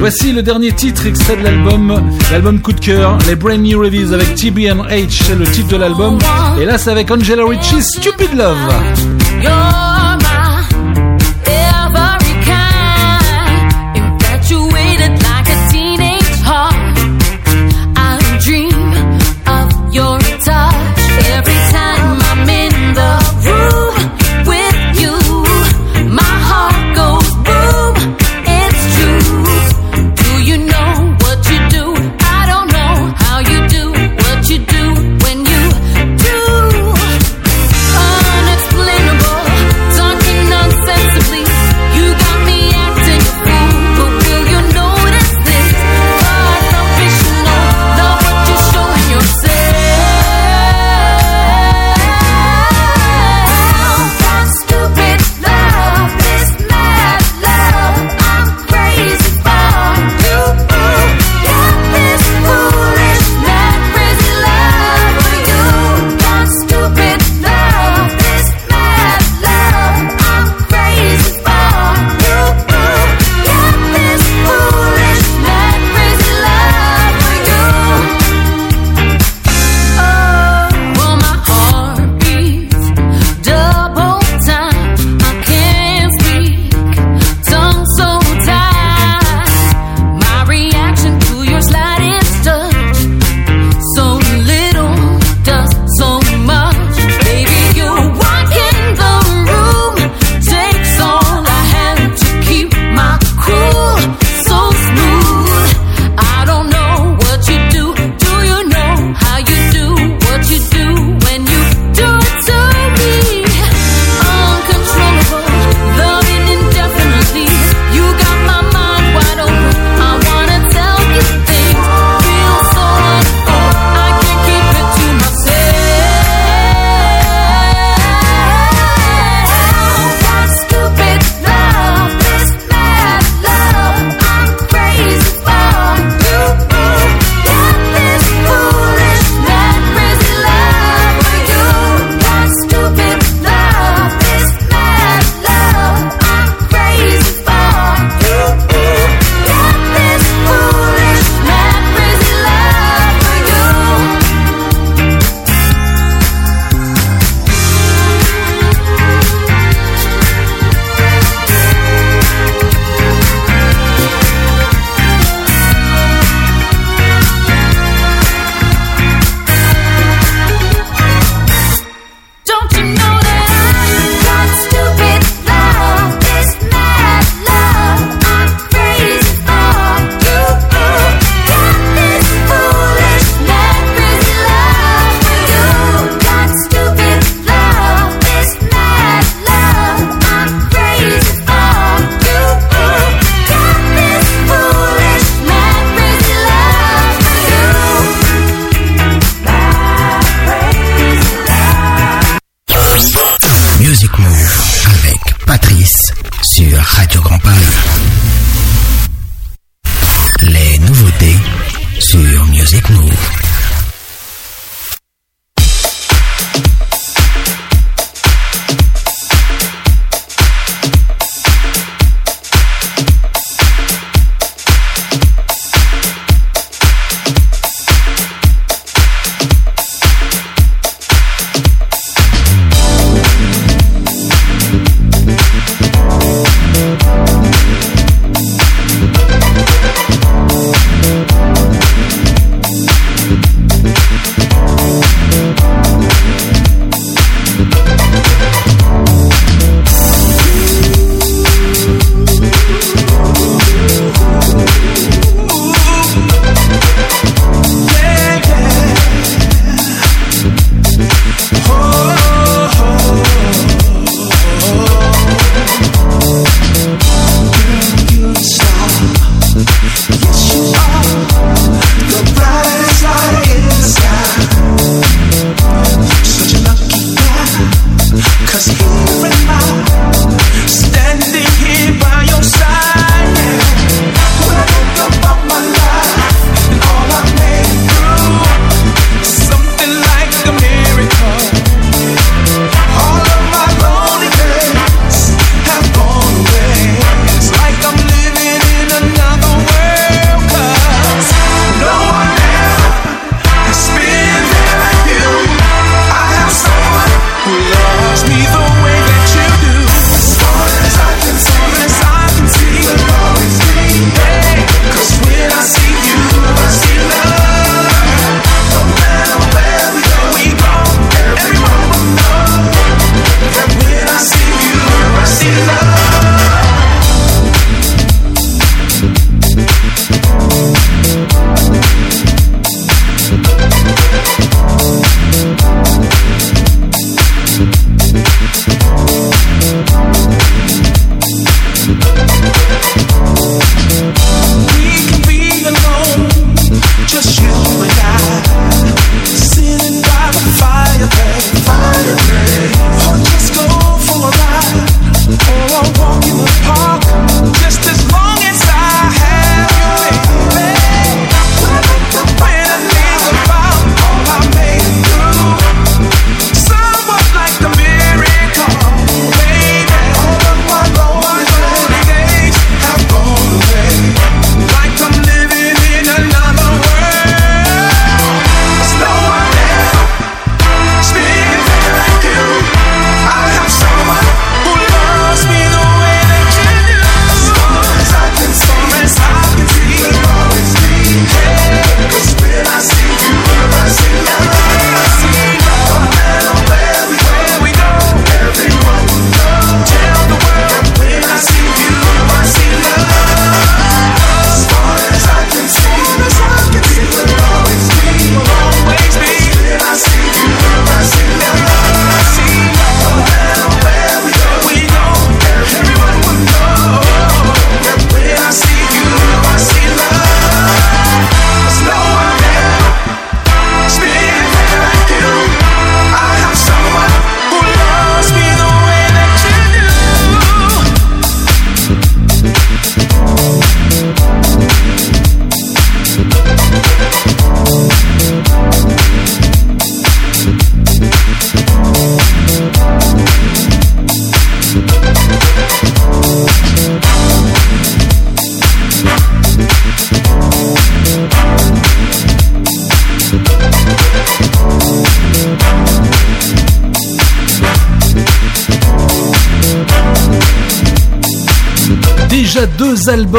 Voici 0.00 0.32
le 0.32 0.42
dernier 0.42 0.72
titre 0.72 1.06
extrait 1.06 1.36
de 1.36 1.42
l'album, 1.42 2.02
l'album 2.32 2.58
coup 2.60 2.72
de 2.72 2.80
cœur, 2.80 3.18
les 3.28 3.36
Brand 3.36 3.60
New 3.60 3.84
Heavies 3.84 4.14
avec 4.14 4.34
TBNH, 4.34 5.22
c'est 5.24 5.36
le 5.36 5.44
titre 5.44 5.68
de 5.68 5.76
l'album. 5.76 6.18
Et 6.58 6.64
là, 6.64 6.78
c'est 6.78 6.90
avec 6.90 7.10
Angela 7.10 7.44
Ritchie, 7.44 7.82
Stupid 7.82 8.34
Love. 8.34 9.99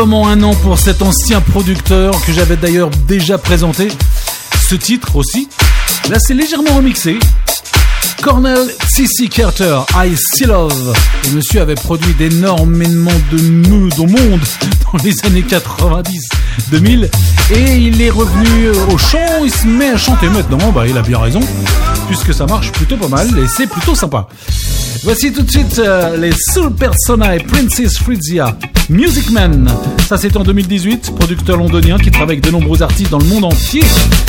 Un 0.01 0.41
an 0.41 0.55
pour 0.55 0.79
cet 0.79 1.03
ancien 1.03 1.41
producteur 1.41 2.19
que 2.25 2.33
j'avais 2.33 2.55
d'ailleurs 2.55 2.89
déjà 3.07 3.37
présenté. 3.37 3.87
Ce 4.67 4.73
titre 4.73 5.15
aussi, 5.15 5.47
là 6.09 6.17
c'est 6.19 6.33
légèrement 6.33 6.77
remixé. 6.77 7.19
Cornel 8.23 8.67
C.C. 8.87 9.27
Carter, 9.27 9.77
I 9.95 10.15
Still 10.17 10.47
Love. 10.47 10.93
Le 11.25 11.35
monsieur 11.35 11.61
avait 11.61 11.75
produit 11.75 12.15
d'énormément 12.15 13.11
de 13.31 13.41
nudes 13.41 13.99
au 13.99 14.07
monde 14.07 14.39
dans 14.91 15.03
les 15.03 15.13
années 15.23 15.45
90-2000 15.47 17.07
et 17.53 17.75
il 17.75 18.01
est 18.01 18.09
revenu 18.09 18.69
au 18.91 18.97
chant, 18.97 19.43
il 19.43 19.51
se 19.51 19.67
met 19.67 19.89
à 19.89 19.97
chanter 19.97 20.29
maintenant, 20.29 20.71
bah 20.71 20.87
il 20.87 20.97
a 20.97 21.03
bien 21.03 21.19
raison, 21.19 21.41
puisque 22.07 22.33
ça 22.33 22.47
marche 22.47 22.71
plutôt 22.71 22.97
pas 22.97 23.07
mal 23.07 23.27
et 23.37 23.47
c'est 23.47 23.67
plutôt 23.67 23.93
sympa. 23.93 24.27
Voici 25.03 25.31
tout 25.31 25.43
de 25.43 25.51
suite 25.51 25.77
euh, 25.77 26.17
les 26.17 26.33
Soul 26.53 26.73
Persona 26.73 27.35
et 27.35 27.39
Princess 27.39 27.99
Fritzia. 27.99 28.57
Music 28.91 29.31
Man. 29.31 29.69
Ça 30.07 30.17
c'est 30.17 30.35
en 30.35 30.43
2018, 30.43 31.15
producteur 31.15 31.55
londonien 31.55 31.97
qui 31.97 32.11
travaille 32.11 32.35
avec 32.35 32.43
de 32.43 32.51
nombreux 32.51 32.83
artistes 32.83 33.09
dans 33.09 33.19
le 33.19 33.25
monde 33.25 33.45
entier, 33.45 33.81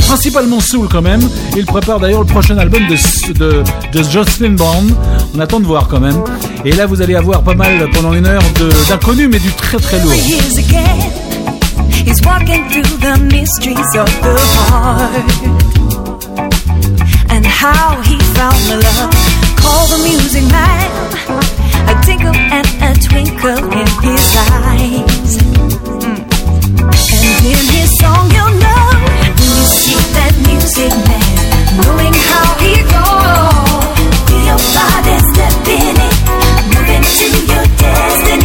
principalement 0.07 0.61
soul 0.61 0.87
quand 0.89 1.03
même. 1.03 1.21
Il 1.57 1.67
prépare 1.67 1.99
d'ailleurs 1.99 2.21
le 2.21 2.27
prochain 2.27 2.57
album 2.59 2.83
de, 2.87 3.33
de, 3.33 3.65
de 3.93 4.03
Jocelyn 4.05 4.53
Brown. 4.53 4.95
On 5.35 5.41
attend 5.41 5.59
de 5.59 5.67
voir 5.67 5.89
quand 5.89 5.99
même. 5.99 6.23
Et 6.65 6.71
là 6.71 6.87
vous 6.87 7.03
allez 7.03 7.17
avoir 7.17 7.43
pas 7.43 7.55
mal 7.55 7.91
pendant 7.93 8.15
une 8.15 8.27
heure 8.27 8.43
d'inconnus 8.89 9.29
mais 9.31 9.41
du 9.41 9.51
très 9.51 9.79
très 9.79 10.01
lourd. 10.01 10.13
How 17.63 18.03
he 18.03 18.19
found 18.35 18.59
the 18.69 18.83
love. 18.83 19.33
and 22.53 22.69
a 22.89 22.93
twinkle 23.09 23.65
in 23.81 23.89
his 24.05 24.27
eyes. 24.37 25.33
And 27.25 27.45
in 27.53 27.65
his 27.77 27.89
song, 28.01 28.25
you'll 28.35 28.57
know, 28.63 28.85
when 29.21 29.33
you 29.41 29.57
see 29.81 30.01
that 30.17 30.35
music 30.47 30.93
man, 31.09 31.33
knowing 31.81 32.15
how 32.29 32.49
he 32.63 32.75
goes. 32.93 33.97
Feel 34.29 34.45
Your 34.49 34.61
body 34.77 35.17
stepping 35.33 35.97
in, 36.07 36.15
moving 36.73 37.05
to 37.19 37.29
your 37.51 37.67
destiny. 37.81 38.42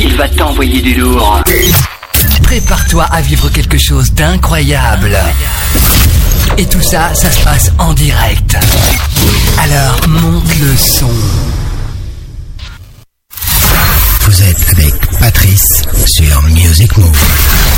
il 0.00 0.16
va 0.16 0.28
t'envoyer 0.28 0.82
du 0.82 0.94
lourd. 0.94 1.40
Prépare-toi 2.42 3.04
à 3.04 3.20
vivre 3.20 3.48
quelque 3.50 3.78
chose 3.78 4.12
d'incroyable. 4.12 5.16
Et 6.58 6.66
tout 6.66 6.80
ça, 6.80 7.14
ça 7.14 7.30
se 7.30 7.40
passe 7.44 7.70
en 7.78 7.92
direct. 7.92 8.56
Alors, 9.62 10.08
monte 10.08 10.58
le 10.58 10.76
son. 10.76 11.10
Vous 14.22 14.42
êtes 14.42 14.70
avec 14.72 15.18
Patrice 15.20 15.82
sur 16.04 16.42
Music 16.42 16.96
Move. 16.96 17.73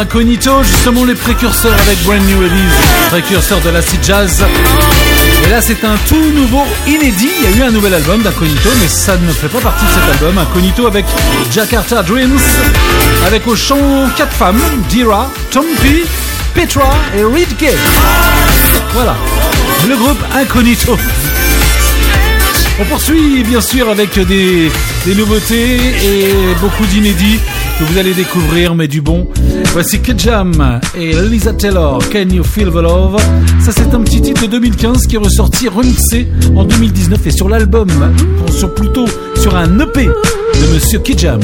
Incognito, 0.00 0.62
justement 0.62 1.04
les 1.04 1.14
précurseurs 1.14 1.74
avec 1.86 2.02
Brand 2.04 2.22
New 2.26 2.42
Elise, 2.42 2.72
précurseurs 3.10 3.60
de 3.60 3.68
l'acid 3.68 4.02
jazz. 4.02 4.42
Et 5.44 5.50
là, 5.50 5.60
c'est 5.60 5.84
un 5.84 5.94
tout 6.08 6.30
nouveau 6.34 6.62
inédit. 6.86 7.28
Il 7.38 7.44
y 7.44 7.52
a 7.52 7.56
eu 7.58 7.68
un 7.68 7.70
nouvel 7.70 7.92
album 7.92 8.22
d'Incognito, 8.22 8.70
mais 8.80 8.88
ça 8.88 9.18
ne 9.18 9.30
fait 9.30 9.48
pas 9.48 9.60
partie 9.60 9.84
de 9.84 9.90
cet 9.90 10.14
album. 10.14 10.38
Incognito 10.38 10.86
avec 10.86 11.04
Jakarta 11.52 12.02
Dreams, 12.02 12.40
avec 13.26 13.46
au 13.46 13.54
chant 13.54 14.08
quatre 14.16 14.32
femmes 14.32 14.60
Dira, 14.88 15.30
Tompi, 15.50 16.04
Petra 16.54 16.94
et 17.14 17.22
Reed 17.22 17.54
Gay. 17.58 17.76
Voilà, 18.94 19.14
le 19.86 19.96
groupe 19.96 20.22
Incognito. 20.34 20.96
On 22.80 22.84
poursuit 22.86 23.44
bien 23.44 23.60
sûr 23.60 23.90
avec 23.90 24.18
des 24.18 24.70
nouveautés 25.14 25.76
et 25.76 26.54
beaucoup 26.58 26.86
d'inédits 26.86 27.38
que 27.78 27.84
vous 27.84 27.98
allez 27.98 28.14
découvrir, 28.14 28.74
mais 28.74 28.88
du 28.88 29.02
bon. 29.02 29.28
Voici 29.72 30.00
Kejam 30.00 30.80
et 30.96 31.12
Lisa 31.28 31.52
Taylor, 31.52 32.00
Can 32.10 32.28
You 32.30 32.42
Feel 32.42 32.70
the 32.70 32.82
Love? 32.82 33.20
Ça 33.60 33.72
c'est 33.72 33.94
un 33.94 34.00
petit 34.00 34.20
titre 34.20 34.42
de 34.42 34.46
2015 34.48 35.06
qui 35.06 35.14
est 35.14 35.18
ressorti 35.18 35.68
remixé 35.68 36.28
en 36.56 36.64
2019 36.64 37.26
et 37.26 37.30
sur 37.30 37.48
l'album, 37.48 37.88
sur 38.50 38.74
plutôt 38.74 39.06
sur 39.36 39.56
un 39.56 39.78
EP 39.78 40.06
de 40.06 40.74
Monsieur 40.74 40.98
Kejam. 40.98 41.40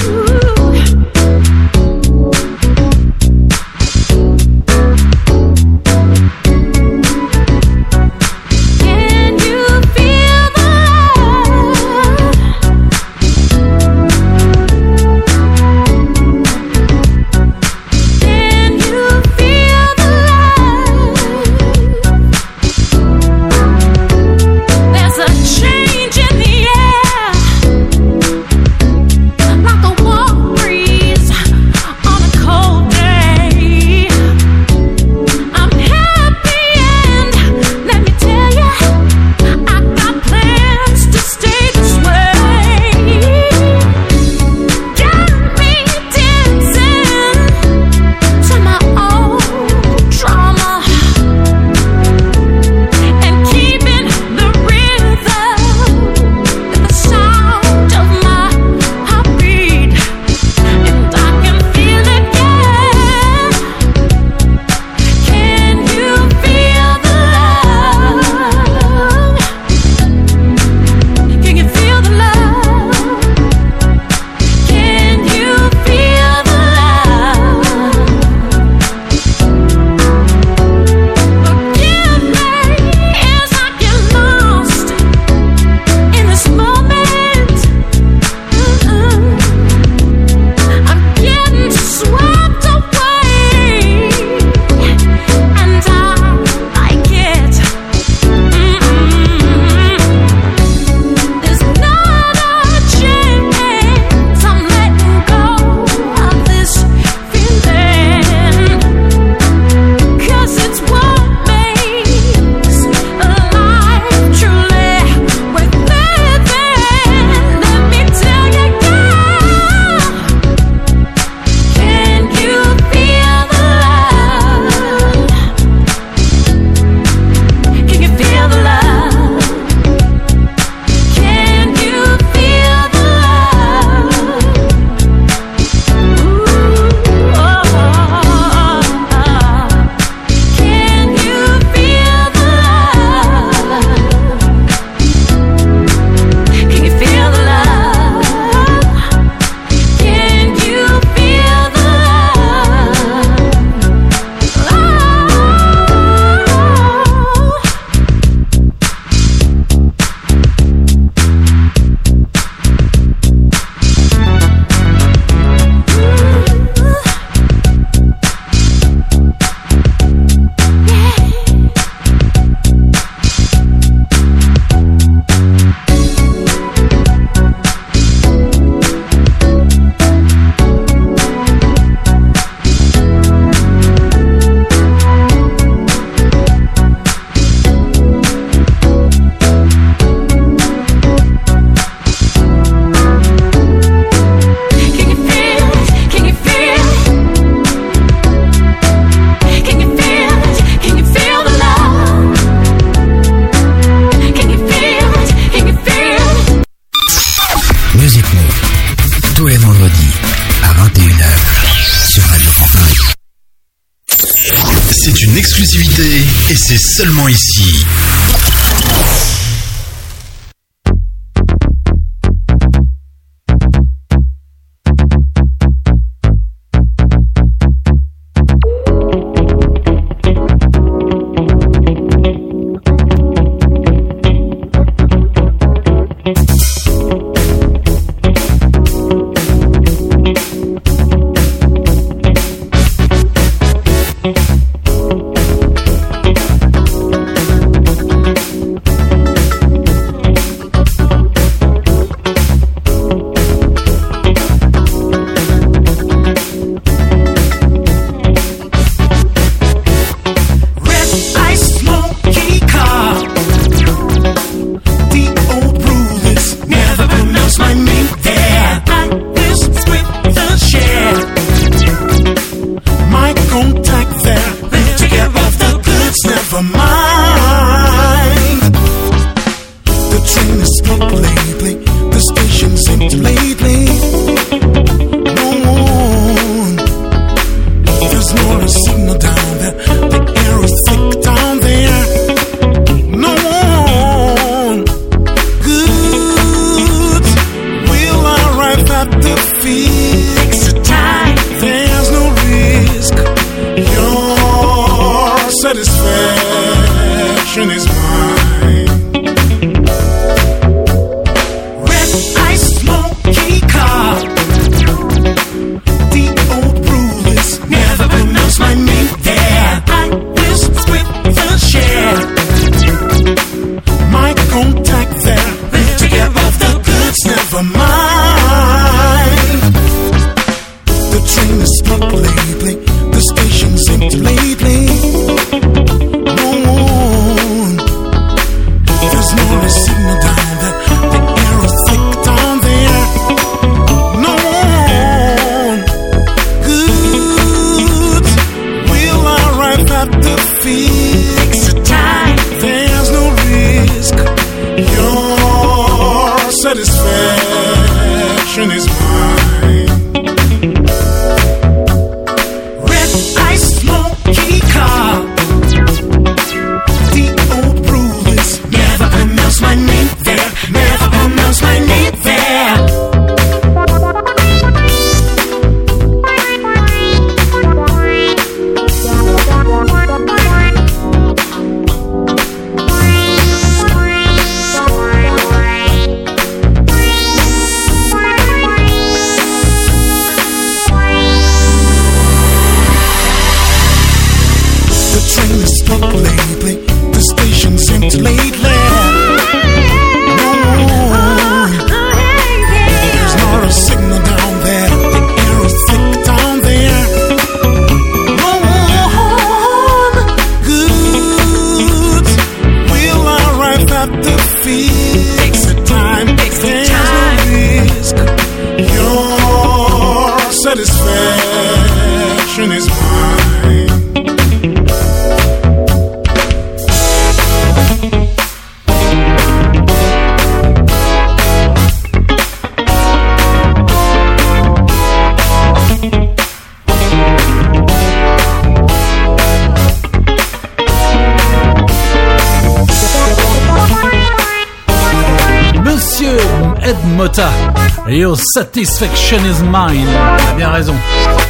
Satisfaction 448.56 449.36
is 449.40 449.62
Mine. 449.64 450.06
Il 450.08 450.48
a 450.48 450.54
bien 450.56 450.70
raison. 450.70 450.94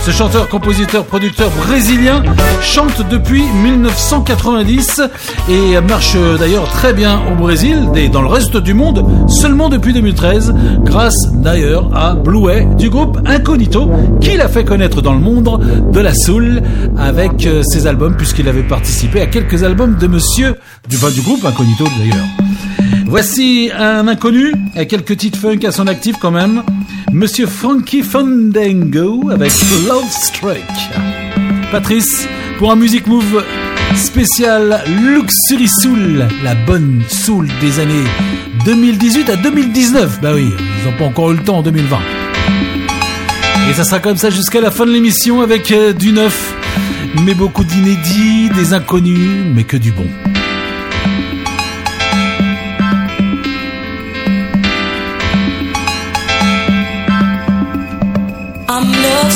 Ce 0.05 0.11
chanteur, 0.11 0.49
compositeur, 0.49 1.05
producteur 1.05 1.53
brésilien 1.53 2.21
chante 2.61 3.01
depuis 3.09 3.45
1990 3.45 5.03
et 5.49 5.81
marche 5.83 6.17
d'ailleurs 6.41 6.69
très 6.69 6.93
bien 6.93 7.21
au 7.31 7.37
Brésil 7.37 7.89
et 7.95 8.09
dans 8.09 8.23
le 8.23 8.27
reste 8.27 8.57
du 8.57 8.75
monde 8.75 9.07
seulement 9.29 9.69
depuis 9.69 9.93
2013 9.93 10.53
grâce 10.83 11.31
d'ailleurs 11.33 11.97
à 11.97 12.15
Bluey 12.15 12.67
du 12.77 12.91
groupe 12.91 13.21
Incognito 13.25 13.89
qui 14.21 14.37
l'a 14.37 14.49
fait 14.49 14.65
connaître 14.65 15.01
dans 15.01 15.15
le 15.15 15.21
monde 15.21 15.61
de 15.93 16.01
la 16.01 16.13
soul 16.13 16.61
avec 16.99 17.47
euh, 17.47 17.63
ses 17.63 17.87
albums 17.87 18.17
puisqu'il 18.17 18.49
avait 18.49 18.67
participé 18.67 19.21
à 19.21 19.27
quelques 19.29 19.63
albums 19.63 19.97
de 19.97 20.09
monsieur 20.09 20.57
du, 20.89 20.97
enfin, 20.97 21.11
du 21.11 21.21
groupe 21.21 21.45
Incognito 21.45 21.85
d'ailleurs. 22.01 22.27
Voici 23.07 23.71
un 23.73 24.09
inconnu, 24.09 24.53
avec 24.75 24.91
quelques 24.91 25.17
titres 25.17 25.39
funk 25.39 25.65
à 25.65 25.71
son 25.71 25.87
actif 25.87 26.17
quand 26.21 26.33
même. 26.33 26.63
Monsieur 27.17 27.47
Frankie 27.47 28.03
Fandango 28.03 29.31
avec 29.31 29.51
Love 29.89 30.05
Strike. 30.11 30.61
Patrice, 31.73 32.29
pour 32.59 32.71
un 32.71 32.77
Music 32.77 33.07
Move 33.07 33.43
spécial 33.95 34.85
Luxury 34.87 35.67
Soul, 35.67 36.29
la 36.45 36.55
bonne 36.67 37.03
soul 37.09 37.49
des 37.63 37.81
années 37.81 38.05
2018 38.67 39.31
à 39.31 39.37
2019. 39.37 40.21
Bah 40.21 40.33
oui, 40.35 40.53
ils 40.59 40.91
n'ont 40.91 40.97
pas 40.99 41.07
encore 41.07 41.33
eu 41.33 41.37
le 41.37 41.43
temps 41.43 41.57
en 41.57 41.63
2020. 41.63 41.99
Et 43.71 43.73
ça 43.73 43.85
sera 43.85 43.99
comme 43.99 44.19
ça 44.19 44.29
jusqu'à 44.29 44.61
la 44.61 44.71
fin 44.71 44.85
de 44.85 44.91
l'émission 44.93 45.41
avec 45.41 45.73
euh, 45.73 45.95
du 45.95 46.13
neuf, 46.13 46.55
mais 47.25 47.33
beaucoup 47.33 47.65
d'inédits, 47.65 48.51
des 48.51 48.75
inconnus, 48.75 49.43
mais 49.55 49.65
que 49.65 49.79
du 49.79 49.91
bon. 49.91 50.07
I'm 59.29 59.35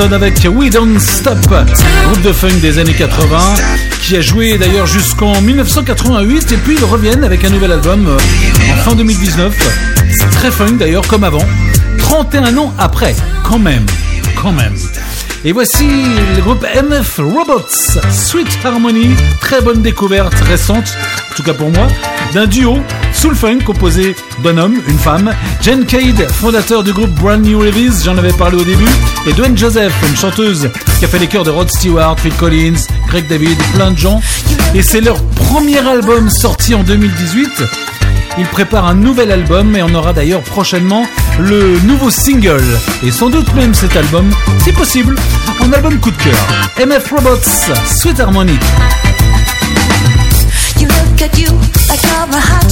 Avec 0.00 0.46
We 0.48 0.70
Don't 0.70 1.00
Stop, 1.00 1.38
groupe 1.48 2.22
de 2.22 2.32
funk 2.32 2.60
des 2.62 2.78
années 2.78 2.94
80, 2.94 3.38
qui 4.00 4.16
a 4.16 4.20
joué 4.20 4.56
d'ailleurs 4.56 4.86
jusqu'en 4.86 5.40
1988 5.40 6.52
et 6.52 6.56
puis 6.56 6.76
ils 6.78 6.84
reviennent 6.84 7.24
avec 7.24 7.44
un 7.44 7.50
nouvel 7.50 7.72
album 7.72 8.06
euh, 8.06 8.16
en 8.72 8.76
fin 8.76 8.94
2019. 8.94 9.52
Très 10.30 10.52
funk 10.52 10.76
d'ailleurs, 10.78 11.04
comme 11.08 11.24
avant. 11.24 11.42
31 11.98 12.56
ans 12.58 12.72
après, 12.78 13.16
quand 13.42 13.58
même, 13.58 13.84
quand 14.40 14.52
même. 14.52 14.74
Et 15.44 15.50
voici 15.50 15.84
le 16.36 16.42
groupe 16.42 16.62
MF 16.62 17.18
Robots, 17.18 17.66
Sweet 18.12 18.56
Harmony, 18.64 19.10
très 19.40 19.60
bonne 19.60 19.82
découverte 19.82 20.38
récente, 20.46 20.96
en 21.32 21.34
tout 21.34 21.42
cas 21.42 21.54
pour 21.54 21.70
moi, 21.70 21.88
d'un 22.32 22.46
duo 22.46 22.78
Soul 23.18 23.34
Funk 23.34 23.64
composé 23.64 24.14
d'un 24.44 24.58
homme, 24.58 24.80
une 24.86 24.98
femme, 24.98 25.34
Jen 25.60 25.84
Cade, 25.84 26.30
fondateur 26.30 26.84
du 26.84 26.92
groupe 26.92 27.10
Brand 27.10 27.44
New 27.44 27.58
Release, 27.58 28.04
j'en 28.04 28.16
avais 28.16 28.32
parlé 28.32 28.56
au 28.56 28.62
début, 28.62 28.86
et 29.26 29.32
Dwayne 29.32 29.58
Joseph, 29.58 29.92
une 30.08 30.16
chanteuse 30.16 30.70
qui 31.00 31.04
a 31.04 31.08
fait 31.08 31.18
les 31.18 31.26
chœurs 31.26 31.42
de 31.42 31.50
Rod 31.50 31.68
Stewart, 31.68 32.16
Phil 32.20 32.32
Collins, 32.34 32.78
Greg 33.08 33.26
David, 33.26 33.58
plein 33.74 33.90
de 33.90 33.98
gens. 33.98 34.20
Et 34.72 34.82
c'est 34.82 35.00
leur 35.00 35.20
premier 35.34 35.78
album 35.78 36.30
sorti 36.30 36.76
en 36.76 36.84
2018. 36.84 37.64
Ils 38.38 38.46
préparent 38.46 38.86
un 38.86 38.94
nouvel 38.94 39.32
album 39.32 39.74
et 39.74 39.82
on 39.82 39.92
aura 39.96 40.12
d'ailleurs 40.12 40.42
prochainement 40.42 41.04
le 41.40 41.76
nouveau 41.80 42.10
single 42.10 42.62
et 43.04 43.10
sans 43.10 43.30
doute 43.30 43.52
même 43.54 43.74
cet 43.74 43.96
album, 43.96 44.30
si 44.62 44.70
possible, 44.70 45.16
un 45.60 45.72
album 45.72 45.98
coup 45.98 46.12
de 46.12 46.22
cœur. 46.22 46.86
MF 46.86 47.10
Robots, 47.10 47.74
Sweet 47.84 48.20
Harmony. 48.20 48.58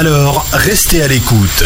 Alors, 0.00 0.46
restez 0.52 1.02
à 1.02 1.08
l'écoute. 1.08 1.64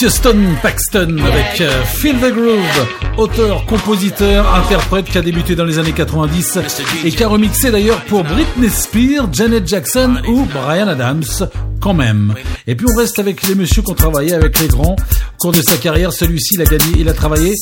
Monsieur 0.00 0.18
Stone 0.18 0.56
Paxton 0.62 1.18
avec 1.18 1.60
euh, 1.60 1.84
Feel 1.84 2.16
the 2.20 2.32
Groove, 2.32 2.86
auteur, 3.18 3.66
compositeur, 3.66 4.54
interprète 4.54 5.04
qui 5.04 5.18
a 5.18 5.20
débuté 5.20 5.54
dans 5.54 5.66
les 5.66 5.78
années 5.78 5.92
90 5.92 6.58
et 7.04 7.10
qui 7.10 7.22
a 7.22 7.28
remixé 7.28 7.70
d'ailleurs 7.70 8.02
pour 8.06 8.24
Britney 8.24 8.70
Spears, 8.70 9.30
Janet 9.30 9.68
Jackson 9.68 10.22
ou 10.26 10.46
Brian 10.46 10.88
Adams 10.88 11.22
quand 11.82 11.92
même. 11.92 12.32
Et 12.66 12.76
puis 12.76 12.86
on 12.90 12.96
reste 12.96 13.18
avec 13.18 13.46
les 13.46 13.54
messieurs 13.54 13.82
qui 13.82 13.90
ont 13.90 13.94
travaillé 13.94 14.32
avec 14.32 14.58
les 14.60 14.68
grands 14.68 14.96
au 14.96 15.36
cours 15.36 15.52
de 15.52 15.60
sa 15.60 15.76
carrière. 15.76 16.14
Celui-ci, 16.14 16.54
il 16.54 16.62
a 16.62 16.64
gagné, 16.64 16.94
il 16.96 17.08
a 17.10 17.12
travaillé 17.12 17.52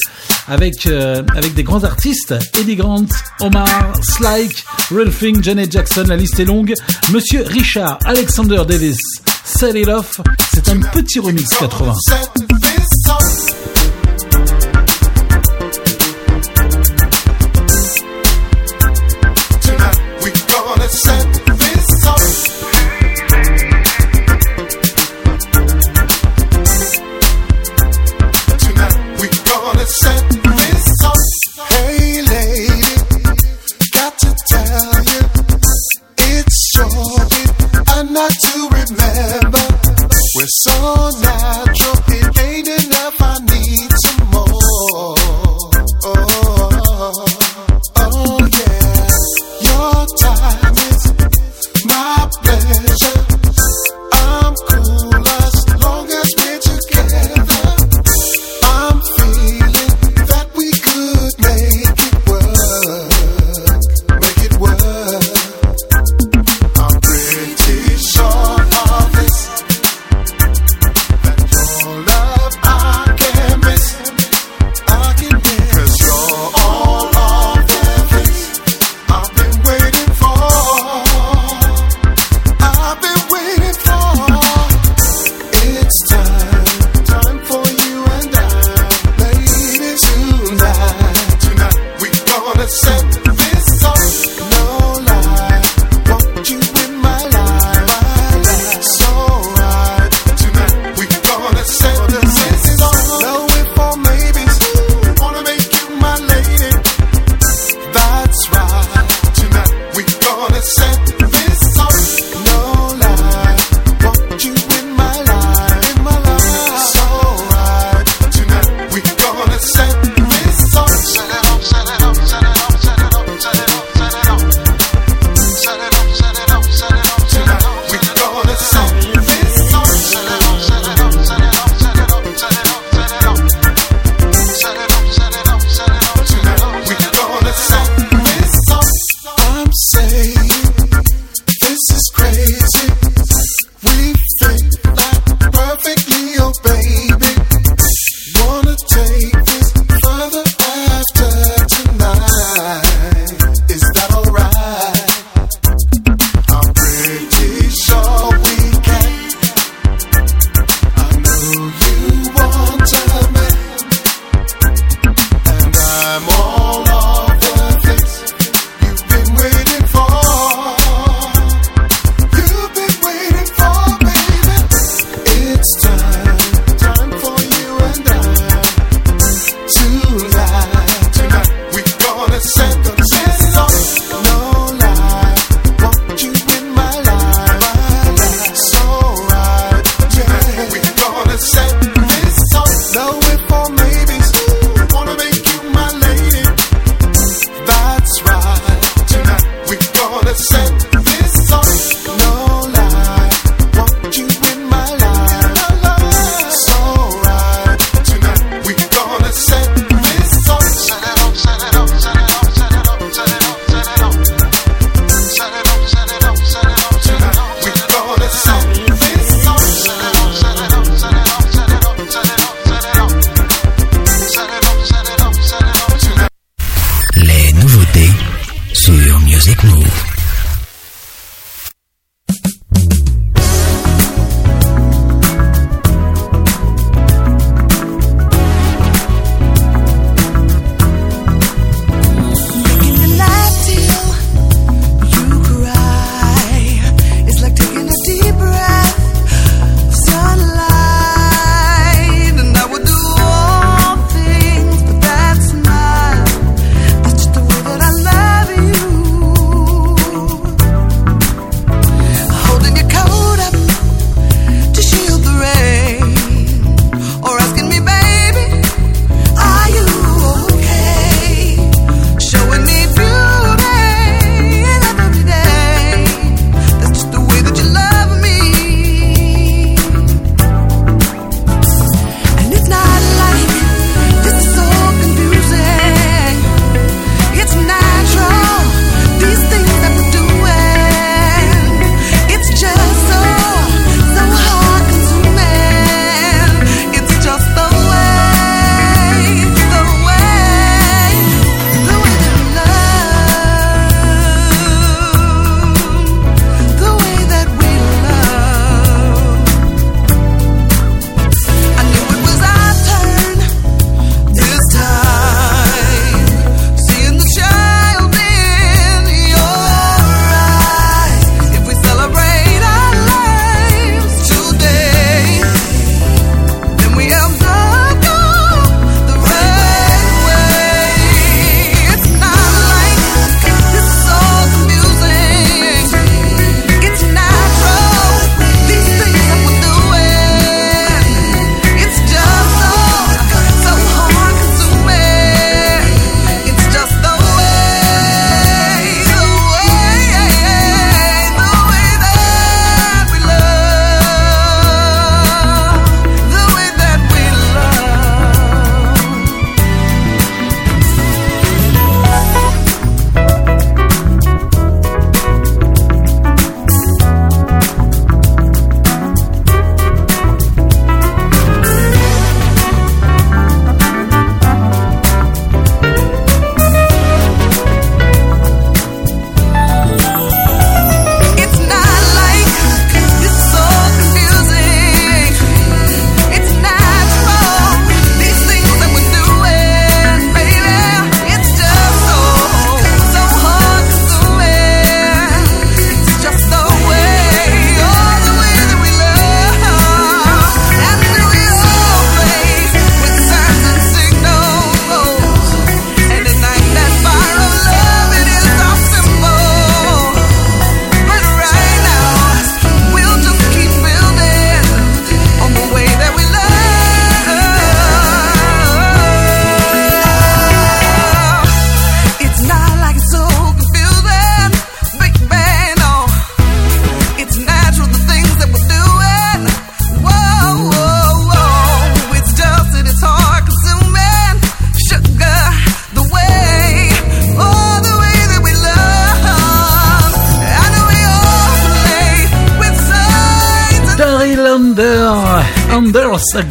avec 0.47 0.87
euh, 0.87 1.25
avec 1.35 1.55
des 1.55 1.65
grands 1.65 1.83
artistes, 1.83 2.37
Eddie 2.57 2.77
Grant, 2.77 3.07
Omar, 3.41 3.95
Slyke, 4.01 4.65
Ralphing, 4.95 5.43
Janet 5.43 5.73
Jackson. 5.73 6.05
La 6.07 6.15
liste 6.15 6.39
est 6.39 6.45
longue. 6.45 6.73
Monsieur 7.11 7.43
Richard 7.43 7.99
Alexander 8.05 8.63
Davis, 8.65 8.97
Off, 9.89 10.21
c'est 10.37 10.38
un 10.71 10.81
petit 10.93 11.19
remix 11.19 11.49
80. 11.61 11.95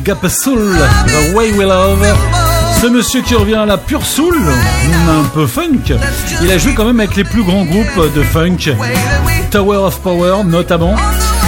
Agape 0.07 0.29
Soul, 0.29 0.73
The 1.07 1.35
Way 1.35 1.51
We 1.51 1.67
Love. 1.67 2.07
Ce 2.81 2.87
monsieur 2.87 3.21
qui 3.21 3.35
revient 3.35 3.55
à 3.55 3.65
la 3.65 3.77
pure 3.77 4.05
soul, 4.05 4.37
un 4.37 5.23
peu 5.33 5.45
funk, 5.45 5.97
il 6.41 6.49
a 6.49 6.57
joué 6.57 6.73
quand 6.73 6.85
même 6.85 7.01
avec 7.01 7.17
les 7.17 7.25
plus 7.25 7.43
grands 7.43 7.65
groupes 7.65 8.15
de 8.15 8.23
funk, 8.23 8.73
Tower 9.51 9.75
of 9.75 9.99
Power 9.99 10.45
notamment. 10.45 10.95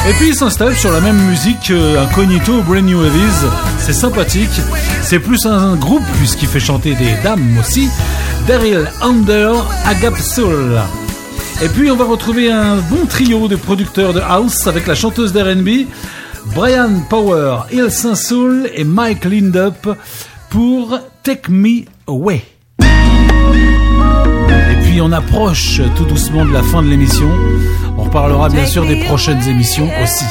Et 0.09 0.11
puis 0.15 0.31
il 0.31 0.35
s'installe 0.35 0.75
sur 0.75 0.91
la 0.91 0.99
même 0.99 1.15
musique 1.15 1.71
Incognito, 1.71 2.61
Brand 2.63 2.83
New 2.83 3.01
Heavies. 3.01 3.47
C'est 3.79 3.93
sympathique. 3.93 4.59
C'est 5.03 5.19
plus 5.19 5.45
un 5.45 5.77
groupe 5.77 6.03
puisqu'il 6.17 6.49
fait 6.49 6.59
chanter 6.59 6.95
des 6.95 7.13
dames 7.23 7.57
aussi. 7.61 7.87
Daryl 8.45 8.91
Under, 9.01 9.53
Agape 9.85 10.19
Soul. 10.19 10.81
Et 11.61 11.67
puis 11.69 11.91
on 11.91 11.95
va 11.95 12.05
retrouver 12.05 12.51
un 12.51 12.77
bon 12.77 13.05
trio 13.05 13.47
de 13.47 13.55
producteurs 13.55 14.13
de 14.13 14.19
house 14.21 14.67
avec 14.67 14.85
la 14.85 14.95
chanteuse 14.95 15.31
d'R&B 15.31 15.87
Brian 16.53 17.01
Power, 17.09 17.63
Il 17.71 17.89
Soul 17.91 18.69
et 18.73 18.83
Mike 18.83 19.25
Lindup 19.25 19.89
pour 20.49 20.99
Take 21.23 21.49
Me 21.49 21.85
Away. 22.07 22.43
Et 22.81 24.75
puis 24.83 25.01
on 25.01 25.11
approche 25.11 25.81
tout 25.95 26.05
doucement 26.05 26.45
de 26.45 26.51
la 26.51 26.63
fin 26.63 26.81
de 26.81 26.87
l'émission. 26.89 27.29
On 27.97 28.03
reparlera 28.03 28.49
bien 28.49 28.65
sûr 28.65 28.85
des 28.85 29.03
prochaines 29.03 29.47
émissions 29.47 29.89
aussi. 30.01 30.25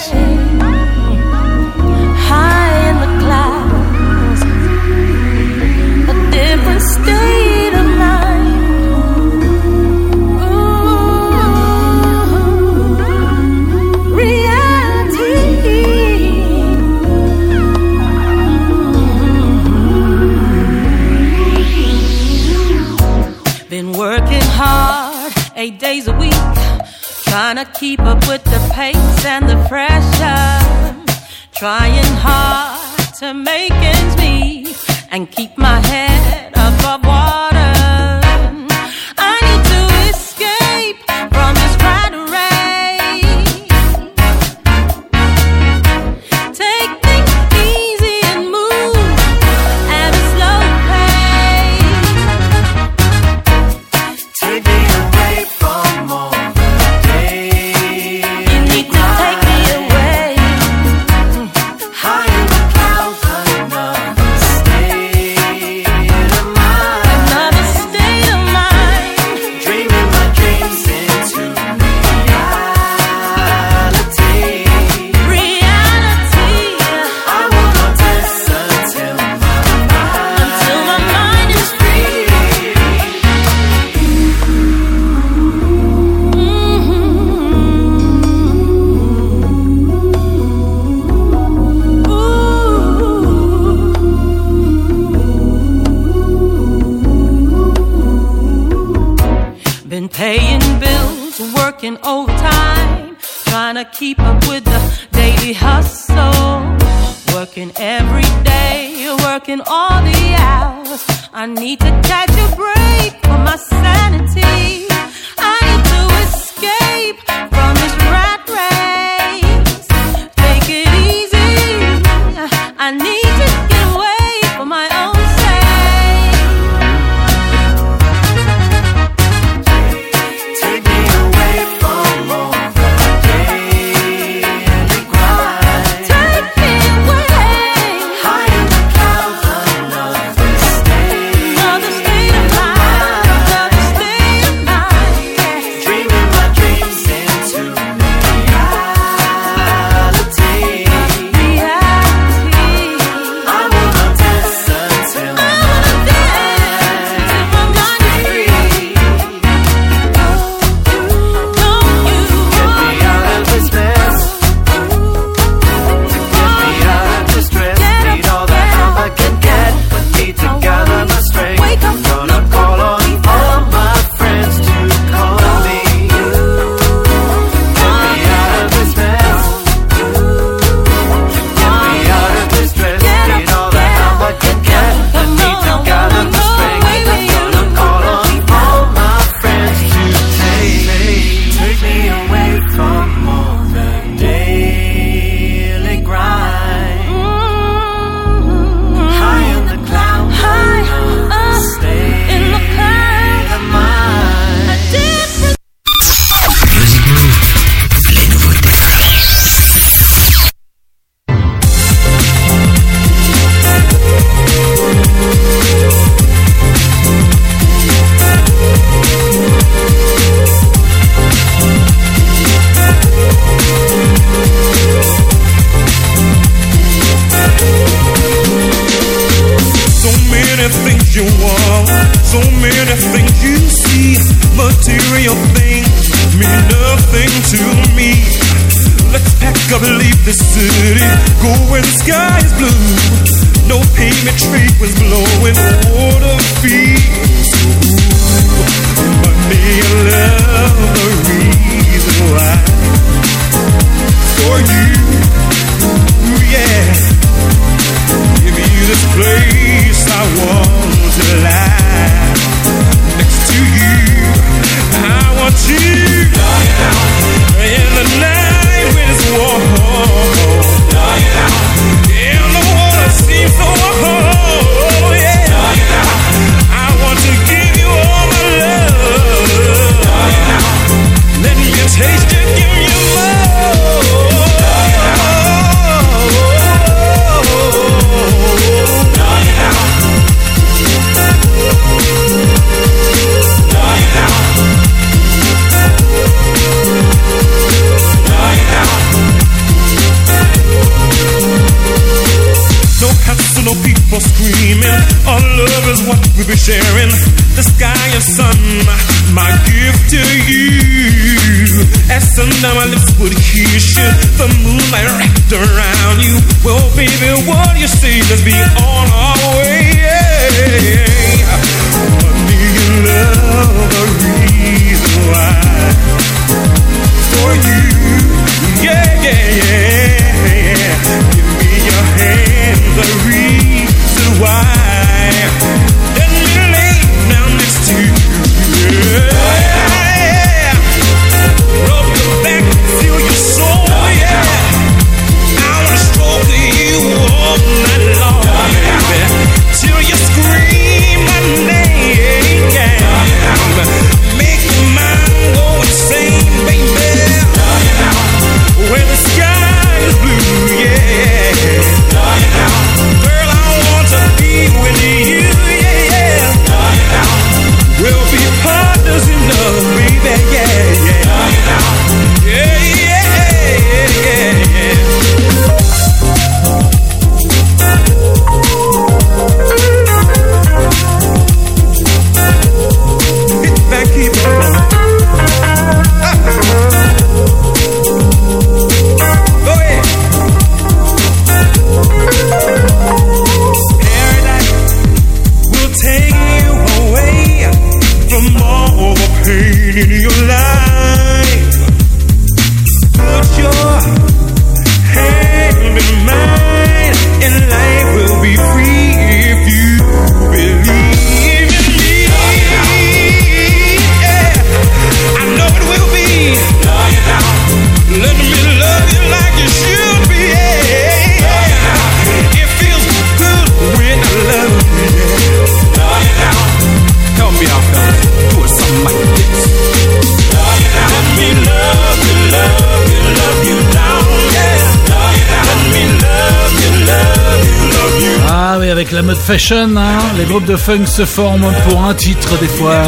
Mode 439.28 439.36
fashion, 439.36 439.94
hein. 439.98 440.18
les 440.38 440.44
groupes 440.46 440.64
de 440.64 440.76
funk 440.76 441.04
se 441.04 441.26
forment 441.26 441.70
pour 441.86 442.02
un 442.02 442.14
titre 442.14 442.58
des 442.60 442.66
fois, 442.66 443.02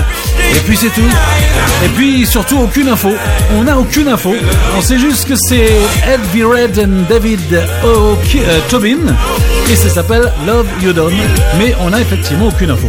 et 0.56 0.60
puis 0.60 0.76
c'est 0.76 0.90
tout. 0.90 1.00
Et 1.84 1.88
puis 1.88 2.26
surtout 2.26 2.58
aucune 2.58 2.88
info, 2.88 3.10
on 3.56 3.64
n'a 3.64 3.78
aucune 3.78 4.08
info, 4.08 4.34
on 4.76 4.80
sait 4.80 4.98
juste 4.98 5.26
que 5.26 5.34
c'est 5.36 5.72
Ed 6.06 6.20
V. 6.32 6.44
Red 6.44 6.78
et 6.78 6.86
David 7.08 7.40
o. 7.84 8.16
Euh, 8.34 8.58
Tobin, 8.68 8.98
et 9.70 9.76
ça 9.76 9.88
s'appelle 9.88 10.32
Love 10.46 10.66
You 10.82 10.92
Don't, 10.92 11.12
mais 11.58 11.74
on 11.80 11.90
n'a 11.90 12.00
effectivement 12.00 12.48
aucune 12.48 12.70
info. 12.70 12.88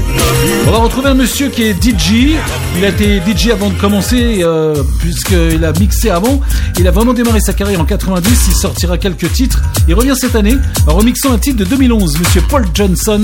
On 0.68 0.72
va 0.72 0.78
retrouver 0.80 1.10
un 1.10 1.14
monsieur 1.14 1.50
qui 1.50 1.64
est 1.64 1.74
DJ, 1.74 2.36
il 2.78 2.86
a 2.86 2.90
été 2.90 3.22
DJ 3.26 3.50
avant 3.50 3.70
de 3.70 3.76
commencer, 3.76 4.42
euh, 4.44 4.76
puisqu'il 5.00 5.64
a 5.64 5.72
mixé 5.74 6.10
avant, 6.10 6.42
il 6.80 6.88
a 6.88 6.92
vraiment 6.92 7.14
démarré 7.14 7.40
sa 7.40 7.54
carrière 7.54 7.82
en 7.82 7.86
90, 7.86 8.48
il 8.48 8.56
sortira 8.56 8.98
quelques 8.98 9.32
titres, 9.32 9.62
il 9.88 9.94
revient 9.94 10.16
cette 10.16 10.36
année 10.36 10.56
en 10.88 10.96
remixant 10.96 11.34
un 11.34 11.38
titre 11.38 11.58
de 11.58 11.66
2011, 11.66 12.20
monsieur 12.20 12.42
Paul 12.50 12.66
Johnson, 12.74 13.22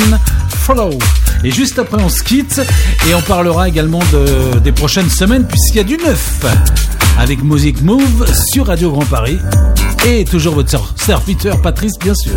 Follow. 0.50 0.98
Et 1.44 1.52
juste 1.52 1.80
après 1.80 2.02
on 2.02 2.10
se 2.10 2.24
quitte, 2.24 2.62
et 3.10 3.14
on 3.14 3.22
parlera 3.22 3.68
également 3.68 4.02
de, 4.12 4.60
des 4.60 4.72
prochaines 4.72 5.10
semaines, 5.10 5.46
puisqu'il 5.48 5.78
y 5.78 5.82
a 5.82 5.84
du 5.84 5.98
neuf 5.98 6.44
avec 7.18 7.44
Music 7.44 7.82
Move 7.82 8.26
sur 8.52 8.68
Radio 8.68 8.92
Grand 8.92 9.06
Paris. 9.06 9.40
Et 10.06 10.26
toujours 10.26 10.56
votre 10.56 10.94
serviteur 10.98 11.62
Patrice, 11.62 11.94
bien 12.00 12.14
sûr. 12.16 12.34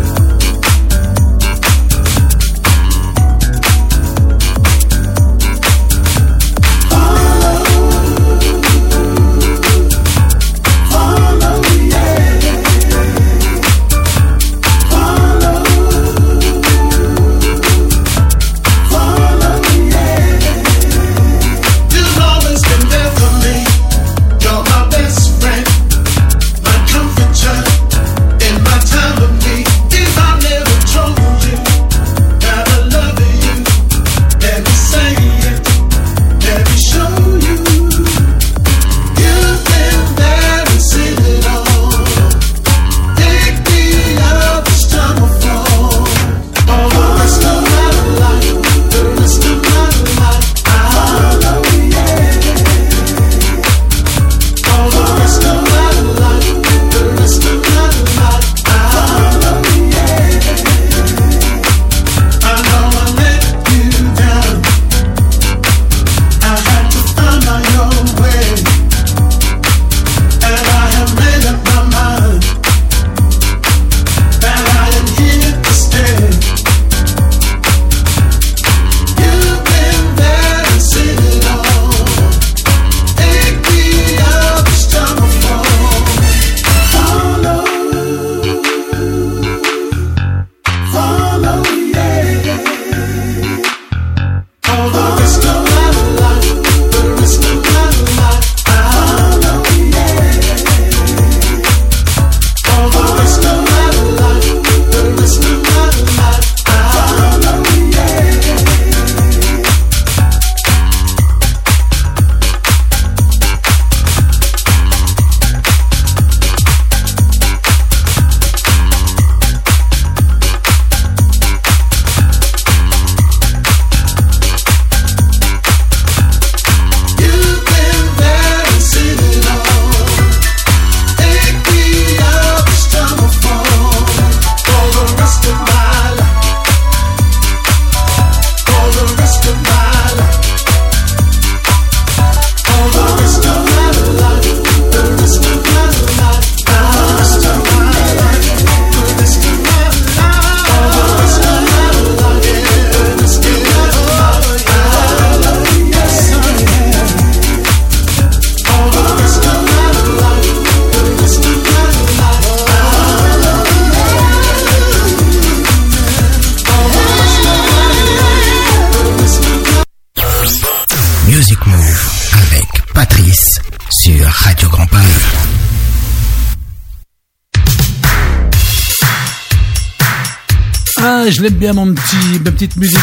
Bien 181.61 181.73
mon 181.73 181.93
petit, 181.93 182.39
ma 182.43 182.49
petite 182.49 182.75
musique 182.75 182.97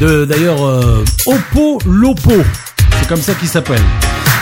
de 0.00 0.24
d'ailleurs 0.24 0.66
euh, 0.66 1.04
Oppo 1.26 1.78
Lopo. 1.84 2.32
C'est 2.98 3.06
comme 3.06 3.20
ça 3.20 3.34
qu'il 3.34 3.46
s'appelle. 3.46 3.82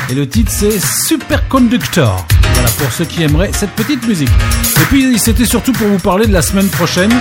Et 0.09 0.15
le 0.15 0.29
titre 0.29 0.53
c'est 0.55 0.79
Superconductor. 1.09 2.25
Voilà 2.55 2.69
pour 2.79 2.93
ceux 2.93 3.05
qui 3.05 3.25
aimeraient 3.25 3.51
cette 3.53 3.73
petite 3.73 4.07
musique. 4.07 4.31
Et 4.77 4.85
puis 4.85 5.19
c'était 5.19 5.45
surtout 5.45 5.73
pour 5.73 5.89
vous 5.89 5.99
parler 5.99 6.29
de 6.29 6.33
la 6.33 6.41
semaine 6.41 6.69
prochaine, 6.69 7.13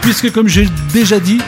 puisque 0.00 0.30
comme 0.30 0.46
j'ai 0.46 0.68
déjà 0.92 1.18
dit, 1.18 1.40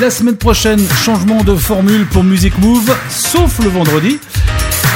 la 0.00 0.12
semaine 0.12 0.36
prochaine, 0.36 0.80
changement 1.04 1.42
de 1.42 1.56
formule 1.56 2.06
pour 2.06 2.22
Music 2.22 2.56
Move, 2.58 2.94
sauf 3.10 3.58
le 3.64 3.68
vendredi. 3.68 4.20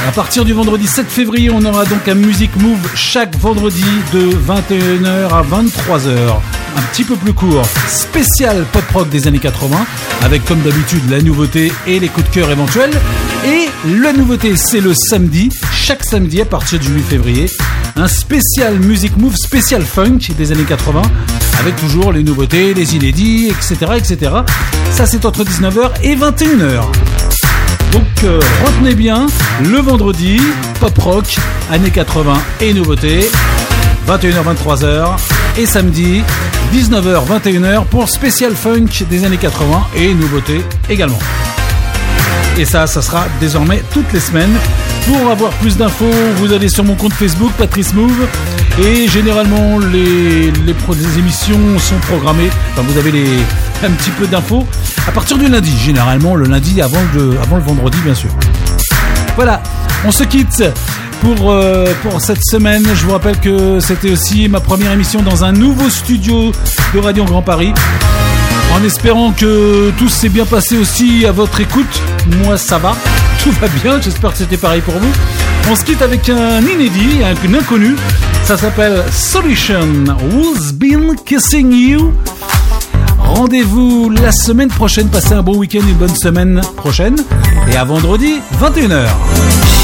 À 0.07 0.13
partir 0.13 0.45
du 0.45 0.53
vendredi 0.53 0.87
7 0.87 1.07
février, 1.07 1.49
on 1.49 1.65
aura 1.65 1.83
donc 1.83 2.07
un 2.07 2.15
Music 2.15 2.55
Move 2.55 2.89
chaque 2.95 3.35
vendredi 3.35 3.83
de 4.13 4.29
21h 4.29 5.27
à 5.27 5.43
23h 5.43 6.39
un 6.77 6.81
petit 6.91 7.03
peu 7.03 7.15
plus 7.15 7.33
court, 7.33 7.65
spécial 7.87 8.63
pop 8.71 8.83
rock 8.93 9.09
des 9.09 9.27
années 9.27 9.39
80, 9.39 9.85
avec 10.23 10.45
comme 10.45 10.61
d'habitude 10.61 11.09
la 11.09 11.21
nouveauté 11.21 11.71
et 11.87 11.99
les 11.99 12.07
coups 12.07 12.29
de 12.29 12.33
cœur 12.33 12.51
éventuels. 12.51 12.91
Et 13.45 13.67
la 14.01 14.13
nouveauté, 14.13 14.55
c'est 14.55 14.79
le 14.79 14.93
samedi, 14.93 15.49
chaque 15.73 16.03
samedi 16.03 16.41
à 16.41 16.45
partir 16.45 16.79
du 16.79 16.89
8 16.89 17.01
février, 17.01 17.49
un 17.95 18.07
spécial 18.07 18.79
Music 18.79 19.17
Move, 19.17 19.35
spécial 19.35 19.81
funk 19.83 20.19
des 20.37 20.51
années 20.51 20.63
80, 20.63 21.01
avec 21.59 21.75
toujours 21.77 22.11
les 22.11 22.23
nouveautés, 22.23 22.73
les 22.73 22.95
inédits, 22.95 23.47
etc. 23.49 23.93
etc. 23.97 24.31
Ça, 24.91 25.05
c'est 25.05 25.25
entre 25.25 25.43
19h 25.43 25.91
et 26.03 26.15
21h. 26.15 26.83
Donc 27.91 28.03
euh, 28.23 28.39
retenez 28.65 28.93
bien, 28.93 29.27
le 29.63 29.77
vendredi, 29.79 30.39
pop 30.79 30.97
rock, 30.99 31.37
années 31.71 31.89
80 31.89 32.37
et 32.61 32.73
nouveautés, 32.73 33.29
21h-23h, 34.07 35.17
et 35.57 35.65
samedi, 35.65 36.21
19h-21h 36.73 37.85
pour 37.85 38.09
spécial 38.09 38.55
funk 38.55 39.05
des 39.09 39.25
années 39.25 39.37
80 39.37 39.87
et 39.95 40.13
nouveautés 40.13 40.61
également. 40.89 41.17
Et 42.57 42.65
ça, 42.65 42.85
ça 42.87 43.01
sera 43.01 43.25
désormais 43.39 43.81
toutes 43.93 44.11
les 44.13 44.19
semaines. 44.19 44.55
Pour 45.07 45.31
avoir 45.31 45.51
plus 45.53 45.77
d'infos, 45.77 46.11
vous 46.37 46.53
allez 46.53 46.69
sur 46.69 46.83
mon 46.83 46.95
compte 46.95 47.13
Facebook, 47.13 47.51
Patrice 47.57 47.93
Move. 47.93 48.27
Et 48.83 49.07
généralement, 49.07 49.79
les, 49.79 50.51
les, 50.51 51.19
émissions 51.19 51.79
sont 51.79 51.97
programmées. 52.07 52.49
Enfin, 52.73 52.83
vous 52.87 52.97
avez 52.99 53.11
les, 53.11 53.37
un 53.83 53.91
petit 53.91 54.11
peu 54.11 54.27
d'infos 54.27 54.65
à 55.07 55.11
partir 55.11 55.37
du 55.37 55.47
lundi, 55.47 55.75
généralement 55.77 56.35
le 56.35 56.45
lundi 56.45 56.81
avant 56.81 56.97
avant 57.41 57.57
le 57.57 57.63
vendredi 57.63 57.97
bien 58.03 58.15
sûr. 58.15 58.29
Voilà, 59.35 59.61
on 60.05 60.11
se 60.11 60.23
quitte 60.23 60.63
pour, 61.21 61.51
euh, 61.51 61.85
pour 62.01 62.21
cette 62.21 62.43
semaine. 62.43 62.83
Je 62.95 63.05
vous 63.05 63.11
rappelle 63.11 63.39
que 63.39 63.79
c'était 63.79 64.11
aussi 64.11 64.47
ma 64.49 64.59
première 64.59 64.91
émission 64.91 65.21
dans 65.21 65.43
un 65.43 65.51
nouveau 65.51 65.89
studio 65.89 66.51
de 66.93 66.99
Radio 66.99 67.25
Grand 67.25 67.41
Paris. 67.41 67.73
En 68.73 68.83
espérant 68.83 69.31
que 69.31 69.91
tout 69.97 70.09
s'est 70.09 70.29
bien 70.29 70.45
passé 70.45 70.77
aussi 70.77 71.25
à 71.25 71.31
votre 71.31 71.59
écoute. 71.61 72.01
Moi, 72.43 72.57
ça 72.57 72.77
va. 72.77 72.95
Tout 73.43 73.51
va 73.61 73.67
bien. 73.67 74.01
J'espère 74.01 74.31
que 74.31 74.37
c'était 74.39 74.57
pareil 74.57 74.81
pour 74.81 74.95
vous. 74.95 75.11
On 75.69 75.75
se 75.75 75.83
quitte 75.83 76.01
avec 76.01 76.29
un 76.29 76.61
inédit, 76.61 77.21
un 77.23 77.53
inconnu. 77.53 77.95
Ça 78.43 78.57
s'appelle 78.57 79.03
Solution. 79.11 80.05
Who's 80.31 80.71
been 80.73 81.15
kissing 81.25 81.71
you? 81.71 82.13
Rendez-vous 83.19 84.09
la 84.09 84.31
semaine 84.31 84.69
prochaine. 84.69 85.09
Passez 85.09 85.33
un 85.33 85.43
bon 85.43 85.57
week-end, 85.57 85.81
une 85.87 85.95
bonne 85.95 86.15
semaine 86.15 86.61
prochaine. 86.75 87.17
Et 87.71 87.75
à 87.75 87.83
vendredi, 87.83 88.39
21h. 88.61 89.76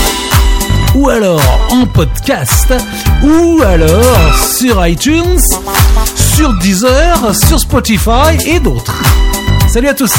Ou 0.95 1.09
alors 1.09 1.41
en 1.71 1.85
podcast. 1.85 2.73
Ou 3.23 3.61
alors 3.63 4.35
sur 4.35 4.85
iTunes 4.85 5.39
sur 6.35 6.53
Deezer, 6.55 7.35
sur 7.35 7.59
Spotify 7.59 8.37
et 8.47 8.59
d'autres. 8.59 9.03
Salut 9.67 9.87
à 9.87 9.93
tous 9.93 10.13